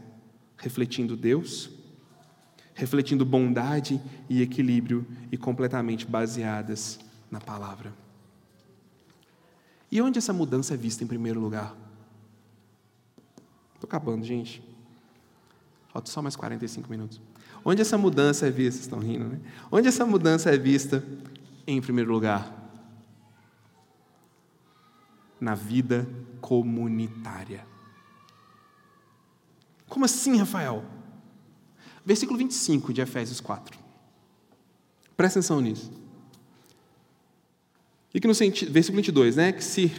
refletindo 0.57 1.17
Deus 1.17 1.78
refletindo 2.79 3.25
bondade 3.25 4.01
e 4.31 4.41
equilíbrio 4.41 5.05
e 5.33 5.37
completamente 5.37 6.07
baseadas 6.07 7.01
na 7.29 7.41
palavra. 7.41 7.93
E 9.91 10.01
onde 10.01 10.19
essa 10.19 10.33
mudança 10.33 10.75
é 10.75 10.77
vista 10.77 11.03
em 11.03 11.07
primeiro 11.07 11.41
lugar? 11.41 11.75
Estou 13.75 13.89
acabando, 13.89 14.25
gente. 14.25 14.63
Falta 15.89 16.09
só 16.09 16.23
mais 16.23 16.37
45 16.37 16.89
minutos. 16.89 17.21
Onde 17.65 17.83
essa 17.83 17.99
mudança 17.99 18.47
é 18.47 18.51
vista? 18.51 18.81
Estão 18.81 19.01
rindo, 19.01 19.25
né? 19.25 19.41
Onde 19.73 19.89
essa 19.89 20.07
mudança 20.07 20.49
é 20.49 20.57
vista 20.57 21.05
em 21.67 21.81
primeiro 21.81 22.13
lugar? 22.13 22.49
Na 25.41 25.57
vida 25.57 26.09
comunitária. 26.41 27.67
Como 29.89 30.05
assim, 30.05 30.37
Rafael? 30.37 30.98
Versículo 32.09 32.39
25 32.39 32.91
de 32.91 33.03
Efésios 33.03 33.39
4. 33.39 33.79
Presta 35.15 35.39
atenção 35.39 35.61
nisso. 35.61 35.93
E 38.15 38.19
que 38.19 38.27
no 38.27 38.35
sentido, 38.35 38.73
versículo 38.73 38.97
22, 38.97 39.37
né? 39.37 39.53
Que 39.53 39.63
se 39.63 39.93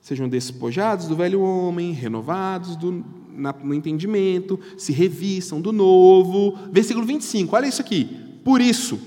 sejam 0.00 0.26
despojados 0.26 1.06
do 1.06 1.14
velho 1.14 1.42
homem, 1.42 1.92
renovados 1.92 2.76
do, 2.76 3.04
na, 3.28 3.52
no 3.52 3.74
entendimento, 3.74 4.58
se 4.78 4.90
revistam 4.90 5.60
do 5.60 5.70
novo. 5.70 6.56
Versículo 6.72 7.04
25, 7.04 7.54
olha 7.54 7.66
isso 7.66 7.82
aqui. 7.82 8.06
Por 8.42 8.62
isso. 8.62 8.98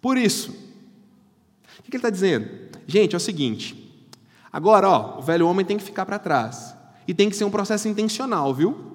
Por 0.00 0.18
isso. 0.18 0.50
O 1.78 1.82
que 1.84 1.90
ele 1.90 1.98
está 1.98 2.10
dizendo? 2.10 2.48
Gente, 2.84 3.14
é 3.14 3.16
o 3.16 3.20
seguinte. 3.20 3.76
Agora, 4.52 4.88
ó, 4.88 5.18
o 5.20 5.22
velho 5.22 5.46
homem 5.46 5.64
tem 5.64 5.76
que 5.76 5.84
ficar 5.84 6.04
para 6.04 6.18
trás. 6.18 6.74
E 7.06 7.14
tem 7.14 7.30
que 7.30 7.36
ser 7.36 7.44
um 7.44 7.50
processo 7.50 7.86
intencional, 7.86 8.52
viu? 8.52 8.90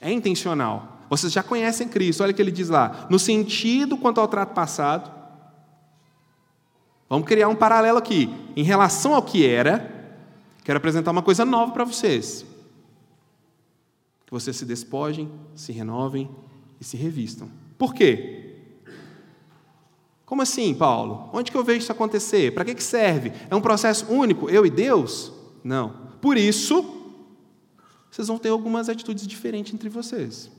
É 0.00 0.12
intencional. 0.12 0.98
Vocês 1.08 1.32
já 1.32 1.42
conhecem 1.42 1.88
Cristo, 1.88 2.22
olha 2.22 2.32
o 2.32 2.34
que 2.34 2.42
ele 2.42 2.50
diz 2.50 2.68
lá. 2.68 3.06
No 3.10 3.18
sentido 3.18 3.96
quanto 3.96 4.20
ao 4.20 4.28
trato 4.28 4.54
passado. 4.54 5.10
Vamos 7.08 7.26
criar 7.26 7.48
um 7.48 7.56
paralelo 7.56 7.98
aqui. 7.98 8.28
Em 8.54 8.62
relação 8.62 9.14
ao 9.14 9.22
que 9.22 9.46
era, 9.46 10.14
quero 10.62 10.76
apresentar 10.76 11.10
uma 11.10 11.22
coisa 11.22 11.44
nova 11.44 11.72
para 11.72 11.84
vocês. 11.84 12.44
Que 14.26 14.32
vocês 14.32 14.56
se 14.56 14.66
despojem, 14.66 15.30
se 15.54 15.72
renovem 15.72 16.30
e 16.78 16.84
se 16.84 16.96
revistam. 16.96 17.50
Por 17.78 17.94
quê? 17.94 18.44
Como 20.26 20.42
assim, 20.42 20.74
Paulo? 20.74 21.30
Onde 21.32 21.50
que 21.50 21.56
eu 21.56 21.64
vejo 21.64 21.78
isso 21.78 21.92
acontecer? 21.92 22.52
Para 22.52 22.66
que, 22.66 22.74
que 22.74 22.82
serve? 22.82 23.32
É 23.48 23.56
um 23.56 23.62
processo 23.62 24.04
único, 24.12 24.50
eu 24.50 24.66
e 24.66 24.70
Deus? 24.70 25.32
Não. 25.64 25.94
Por 26.20 26.36
isso, 26.36 26.97
vocês 28.10 28.28
vão 28.28 28.38
ter 28.38 28.48
algumas 28.48 28.88
atitudes 28.88 29.26
diferentes 29.26 29.72
entre 29.74 29.88
vocês. 29.88 30.50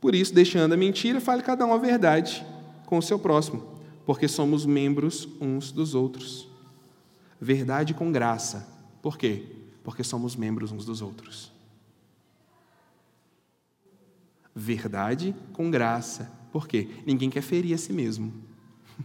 Por 0.00 0.14
isso, 0.14 0.34
deixando 0.34 0.72
a 0.72 0.76
mentira, 0.76 1.20
fale 1.20 1.42
cada 1.42 1.66
um 1.66 1.72
a 1.72 1.78
verdade 1.78 2.44
com 2.86 2.98
o 2.98 3.02
seu 3.02 3.18
próximo, 3.18 3.78
porque 4.06 4.28
somos 4.28 4.64
membros 4.64 5.28
uns 5.40 5.72
dos 5.72 5.94
outros. 5.94 6.48
Verdade 7.40 7.94
com 7.94 8.10
graça. 8.10 8.68
Por 9.02 9.16
quê? 9.16 9.44
Porque 9.82 10.02
somos 10.02 10.36
membros 10.36 10.72
uns 10.72 10.84
dos 10.84 11.02
outros. 11.02 11.52
Verdade 14.54 15.34
com 15.52 15.70
graça. 15.70 16.32
Por 16.52 16.66
quê? 16.66 16.88
Ninguém 17.06 17.30
quer 17.30 17.42
ferir 17.42 17.74
a 17.74 17.78
si 17.78 17.92
mesmo. 17.92 18.32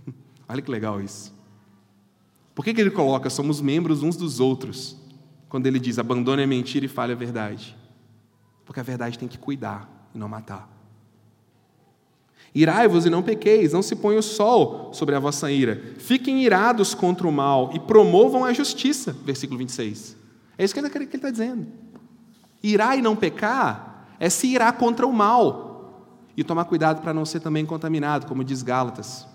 Olha 0.48 0.62
que 0.62 0.72
legal 0.72 1.02
isso. 1.02 1.34
Por 2.56 2.64
que, 2.64 2.74
que 2.74 2.82
ele 2.82 2.92
coloca 2.92 3.30
somos 3.30 3.62
membros 3.62 4.04
uns 4.04 4.16
dos 4.16 4.40
outros? 4.40 4.98
Quando 5.54 5.68
ele 5.68 5.80
diz 5.80 6.00
abandone 6.00 6.42
a 6.42 6.48
mentira 6.48 6.84
e 6.84 6.90
fale 6.90 7.14
a 7.14 7.16
verdade. 7.16 7.78
Porque 8.66 8.80
a 8.80 8.84
verdade 8.84 9.20
tem 9.20 9.28
que 9.28 9.38
cuidar 9.38 9.88
e 10.12 10.18
não 10.18 10.28
matar. 10.28 10.68
Irai-vos 12.56 13.06
e 13.06 13.10
não 13.12 13.22
pequeis, 13.22 13.72
não 13.72 13.84
se 13.84 13.96
ponha 13.96 14.18
o 14.18 14.24
sol 14.24 14.92
sobre 14.96 15.14
a 15.14 15.20
vossa 15.20 15.52
ira. 15.52 15.94
Fiquem 16.00 16.44
irados 16.44 16.96
contra 16.96 17.28
o 17.28 17.32
mal 17.32 17.70
e 17.72 17.80
promovam 17.80 18.44
a 18.44 18.52
justiça. 18.52 19.16
Versículo 19.24 19.60
26. 19.60 20.18
É 20.58 20.64
isso 20.64 20.74
que 20.74 20.80
ele 20.80 20.88
está 20.88 21.30
dizendo. 21.30 21.68
Irar 22.64 22.98
e 22.98 23.04
não 23.04 23.16
pecar 23.16 24.08
é 24.20 24.32
se 24.32 24.48
irar 24.48 24.74
contra 24.74 25.06
o 25.06 25.14
mal 25.14 26.10
e 26.36 26.44
tomar 26.44 26.66
cuidado 26.66 27.00
para 27.00 27.14
não 27.14 27.28
ser 27.28 27.42
também 27.42 27.64
contaminado, 27.64 28.26
como 28.26 28.44
diz 28.44 28.64
Gálatas. 28.64 29.28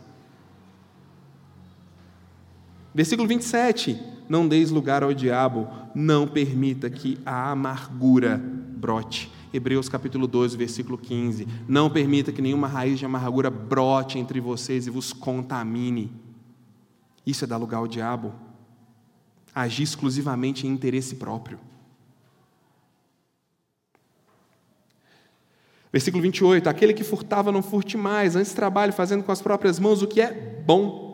Versículo 2.99 3.29
27 3.29 3.97
não 4.29 4.49
deis 4.49 4.73
lugar 4.73 5.05
ao 5.05 5.15
diabo, 5.15 5.69
não 5.95 6.27
permita 6.27 6.91
que 6.91 7.17
a 7.25 7.53
amargura 7.53 8.37
brote. 8.37 9.31
Hebreus 9.55 9.89
capítulo 9.89 10.27
12, 10.27 10.57
versículo 10.57 10.99
15. 10.99 11.47
Não 11.69 11.89
permita 11.89 12.33
que 12.33 12.43
nenhuma 12.43 12.67
raiz 12.67 12.99
de 12.99 13.07
amargura 13.07 13.51
brote 13.51 14.19
entre 14.19 14.41
vocês 14.41 14.89
e 14.89 14.91
vos 14.91 15.13
contamine. 15.13 16.11
Isso 17.25 17.45
é 17.45 17.47
dar 17.47 17.57
lugar 17.57 17.79
ao 17.79 17.87
diabo. 17.87 18.35
Agir 19.55 19.85
exclusivamente 19.85 20.67
em 20.67 20.71
interesse 20.71 21.15
próprio. 21.15 21.61
Versículo 25.93 26.21
28. 26.21 26.69
Aquele 26.69 26.93
que 26.93 27.05
furtava 27.05 27.53
não 27.53 27.63
furte 27.63 27.97
mais, 27.97 28.35
antes 28.35 28.53
trabalhe 28.53 28.91
fazendo 28.91 29.23
com 29.23 29.31
as 29.31 29.41
próprias 29.41 29.79
mãos 29.79 30.03
o 30.03 30.09
que 30.09 30.21
é 30.21 30.33
bom, 30.67 31.08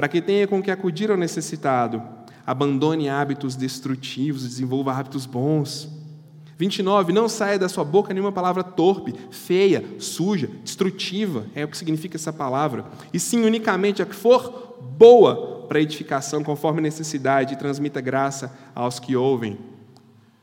para 0.00 0.08
que 0.08 0.22
tenha 0.22 0.48
com 0.48 0.62
que 0.62 0.70
acudir 0.70 1.10
ao 1.10 1.16
necessitado 1.18 2.02
abandone 2.46 3.10
hábitos 3.10 3.54
destrutivos, 3.54 4.44
desenvolva 4.44 4.94
hábitos 4.94 5.26
bons. 5.26 5.90
29, 6.56 7.12
não 7.12 7.28
saia 7.28 7.58
da 7.58 7.68
sua 7.68 7.84
boca 7.84 8.14
nenhuma 8.14 8.32
palavra 8.32 8.64
torpe, 8.64 9.14
feia, 9.30 9.84
suja, 9.98 10.48
destrutiva, 10.64 11.44
é 11.54 11.66
o 11.66 11.68
que 11.68 11.76
significa 11.76 12.16
essa 12.16 12.32
palavra, 12.32 12.86
e 13.12 13.20
sim 13.20 13.44
unicamente 13.44 14.00
a 14.00 14.06
que 14.06 14.14
for 14.14 14.78
boa 14.96 15.66
para 15.68 15.82
edificação, 15.82 16.42
conforme 16.42 16.80
necessidade, 16.80 17.52
e 17.52 17.58
transmita 17.58 18.00
graça 18.00 18.56
aos 18.74 18.98
que 18.98 19.14
ouvem. 19.14 19.58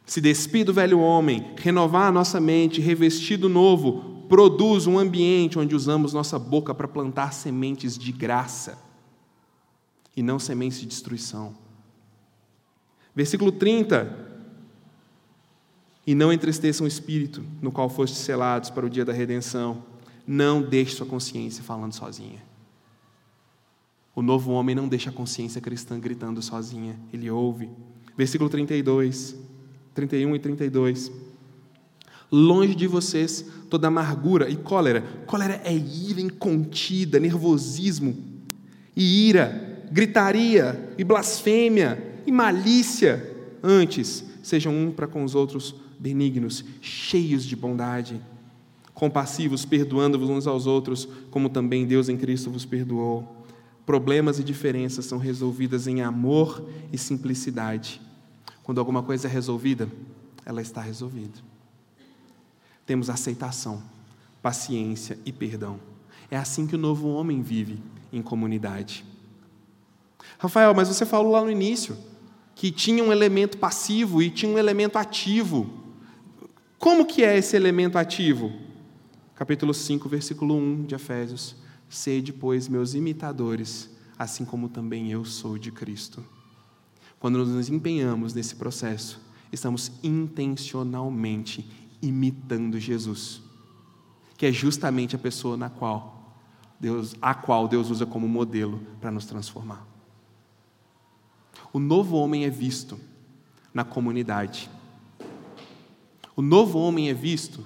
Se 0.05 0.21
despir 0.21 0.65
do 0.65 0.71
velho 0.71 0.99
homem, 0.99 1.47
renovar 1.57 2.09
a 2.09 2.11
nossa 2.11 2.39
mente, 2.39 2.79
revestir 2.79 3.37
do 3.37 3.49
novo, 3.49 4.23
produz 4.29 4.85
um 4.85 4.99
ambiente 4.99 5.57
onde 5.57 5.75
usamos 5.75 6.13
nossa 6.13 6.37
boca 6.37 6.75
para 6.75 6.87
plantar 6.87 7.33
sementes 7.33 7.97
de 7.97 8.11
graça 8.11 8.85
e 10.17 10.23
não 10.23 10.39
sementes 10.39 10.79
de 10.79 10.87
destruição. 10.87 11.55
Versículo 13.15 13.51
30. 13.51 14.25
E 16.07 16.15
não 16.15 16.33
entristeçam 16.33 16.85
o 16.85 16.87
espírito 16.87 17.43
no 17.61 17.71
qual 17.71 17.87
fostes 17.87 18.17
selados 18.17 18.71
para 18.71 18.85
o 18.85 18.89
dia 18.89 19.05
da 19.05 19.13
redenção. 19.13 19.83
Não 20.25 20.61
deixe 20.61 20.95
sua 20.95 21.05
consciência 21.05 21.63
falando 21.63 21.93
sozinha. 21.93 22.43
O 24.15 24.23
novo 24.23 24.51
homem 24.51 24.75
não 24.75 24.87
deixa 24.87 25.11
a 25.11 25.13
consciência 25.13 25.61
cristã 25.61 25.99
gritando 25.99 26.41
sozinha, 26.41 26.99
ele 27.13 27.29
ouve. 27.29 27.69
Versículo 28.17 28.49
32, 28.49 29.35
31 29.93 30.35
e 30.35 30.39
32. 30.39 31.11
Longe 32.31 32.73
de 32.73 32.87
vocês 32.87 33.45
toda 33.69 33.87
amargura 33.87 34.49
e 34.49 34.55
cólera. 34.55 35.01
Cólera 35.27 35.61
é 35.63 35.73
ira 35.73 36.19
incontida, 36.19 37.19
nervosismo 37.19 38.17
e 38.95 39.29
ira, 39.29 39.76
gritaria 39.91 40.93
e 40.97 41.03
blasfêmia 41.03 42.21
e 42.25 42.31
malícia. 42.31 43.35
Antes, 43.63 44.23
sejam 44.43 44.73
um 44.73 44.91
para 44.91 45.07
com 45.07 45.23
os 45.23 45.35
outros 45.35 45.75
benignos, 45.99 46.63
cheios 46.81 47.43
de 47.43 47.55
bondade, 47.55 48.21
compassivos, 48.93 49.65
perdoando-vos 49.65 50.29
uns 50.29 50.47
aos 50.47 50.65
outros, 50.65 51.07
como 51.29 51.49
também 51.49 51.85
Deus 51.85 52.09
em 52.09 52.17
Cristo 52.17 52.49
vos 52.49 52.65
perdoou. 52.65 53.45
Problemas 53.85 54.39
e 54.39 54.43
diferenças 54.43 55.05
são 55.05 55.17
resolvidas 55.17 55.87
em 55.87 56.01
amor 56.01 56.67
e 56.91 56.97
simplicidade. 56.97 58.01
Quando 58.63 58.79
alguma 58.79 59.01
coisa 59.01 59.27
é 59.27 59.31
resolvida, 59.31 59.89
ela 60.45 60.61
está 60.61 60.81
resolvida. 60.81 61.39
Temos 62.85 63.09
aceitação, 63.09 63.81
paciência 64.41 65.17
e 65.25 65.31
perdão. 65.31 65.79
É 66.29 66.37
assim 66.37 66.67
que 66.67 66.75
o 66.75 66.79
novo 66.79 67.07
homem 67.09 67.41
vive 67.41 67.79
em 68.11 68.21
comunidade. 68.21 69.05
Rafael, 70.37 70.73
mas 70.73 70.87
você 70.87 71.05
falou 71.05 71.31
lá 71.31 71.41
no 71.41 71.51
início 71.51 71.97
que 72.57 72.71
tinha 72.71 73.03
um 73.03 73.11
elemento 73.11 73.57
passivo 73.57 74.21
e 74.21 74.31
tinha 74.31 74.51
um 74.51 74.57
elemento 74.57 74.97
ativo. 74.97 75.69
Como 76.79 77.05
que 77.05 77.23
é 77.23 77.37
esse 77.37 77.55
elemento 77.55 77.97
ativo? 77.97 78.51
Capítulo 79.35 79.73
5, 79.73 80.09
versículo 80.09 80.55
1 80.55 80.85
de 80.85 80.95
Efésios. 80.95 81.55
Sede, 81.87 82.33
pois, 82.33 82.67
meus 82.67 82.95
imitadores, 82.95 83.89
assim 84.17 84.43
como 84.43 84.67
também 84.67 85.11
eu 85.11 85.23
sou 85.23 85.57
de 85.57 85.71
Cristo. 85.71 86.25
Quando 87.19 87.45
nos 87.45 87.69
empenhamos 87.69 88.33
nesse 88.33 88.55
processo, 88.55 89.21
estamos 89.51 89.91
intencionalmente 90.03 91.69
imitando 92.01 92.79
Jesus, 92.79 93.41
que 94.35 94.45
é 94.45 94.51
justamente 94.51 95.15
a 95.15 95.19
pessoa 95.19 95.55
na 95.55 95.69
qual 95.69 96.35
Deus, 96.79 97.15
a 97.21 97.33
qual 97.33 97.67
Deus 97.67 97.89
usa 97.89 98.05
como 98.05 98.27
modelo 98.27 98.81
para 98.99 99.11
nos 99.11 99.25
transformar. 99.25 99.85
O 101.73 101.79
novo 101.79 102.15
homem 102.17 102.45
é 102.45 102.49
visto 102.49 102.99
na 103.73 103.83
comunidade. 103.83 104.69
O 106.35 106.41
novo 106.41 106.79
homem 106.79 107.09
é 107.09 107.13
visto 107.13 107.65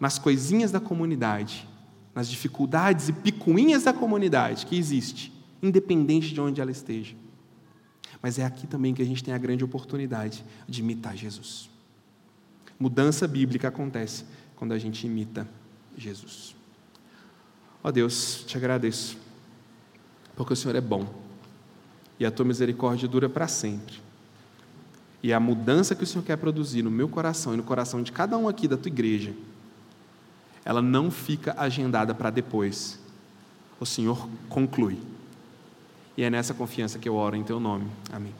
nas 0.00 0.18
coisinhas 0.18 0.70
da 0.70 0.80
comunidade, 0.80 1.68
nas 2.14 2.28
dificuldades 2.28 3.08
e 3.08 3.12
picuinhas 3.12 3.84
da 3.84 3.92
comunidade 3.92 4.66
que 4.66 4.76
existe, 4.76 5.32
independente 5.62 6.34
de 6.34 6.40
onde 6.40 6.60
ela 6.60 6.70
esteja. 6.70 7.14
Mas 8.20 8.38
é 8.38 8.44
aqui 8.44 8.66
também 8.66 8.94
que 8.94 9.02
a 9.02 9.04
gente 9.04 9.22
tem 9.22 9.32
a 9.32 9.38
grande 9.38 9.64
oportunidade 9.64 10.44
de 10.68 10.80
imitar 10.80 11.16
Jesus. 11.16 11.70
Mudança 12.78 13.28
bíblica 13.28 13.68
acontece 13.68 14.24
quando 14.56 14.72
a 14.72 14.78
gente 14.78 15.06
imita 15.06 15.48
Jesus. 15.96 16.56
Ó 17.82 17.88
oh 17.88 17.92
Deus, 17.92 18.44
te 18.46 18.56
agradeço, 18.56 19.16
porque 20.36 20.52
o 20.52 20.56
Senhor 20.56 20.76
é 20.76 20.80
bom 20.80 21.21
e 22.18 22.26
a 22.26 22.30
tua 22.30 22.44
misericórdia 22.44 23.08
dura 23.08 23.28
para 23.28 23.48
sempre. 23.48 24.00
E 25.22 25.32
a 25.32 25.38
mudança 25.38 25.94
que 25.94 26.02
o 26.02 26.06
Senhor 26.06 26.24
quer 26.24 26.36
produzir 26.36 26.82
no 26.82 26.90
meu 26.90 27.08
coração 27.08 27.54
e 27.54 27.56
no 27.56 27.62
coração 27.62 28.02
de 28.02 28.10
cada 28.10 28.36
um 28.36 28.48
aqui 28.48 28.66
da 28.66 28.76
tua 28.76 28.88
igreja, 28.88 29.32
ela 30.64 30.82
não 30.82 31.10
fica 31.10 31.54
agendada 31.56 32.14
para 32.14 32.30
depois. 32.30 32.98
O 33.78 33.86
Senhor 33.86 34.28
conclui. 34.48 34.98
E 36.16 36.22
é 36.22 36.30
nessa 36.30 36.52
confiança 36.52 36.98
que 36.98 37.08
eu 37.08 37.14
oro 37.14 37.36
em 37.36 37.42
teu 37.42 37.58
nome. 37.58 37.86
Amém. 38.12 38.34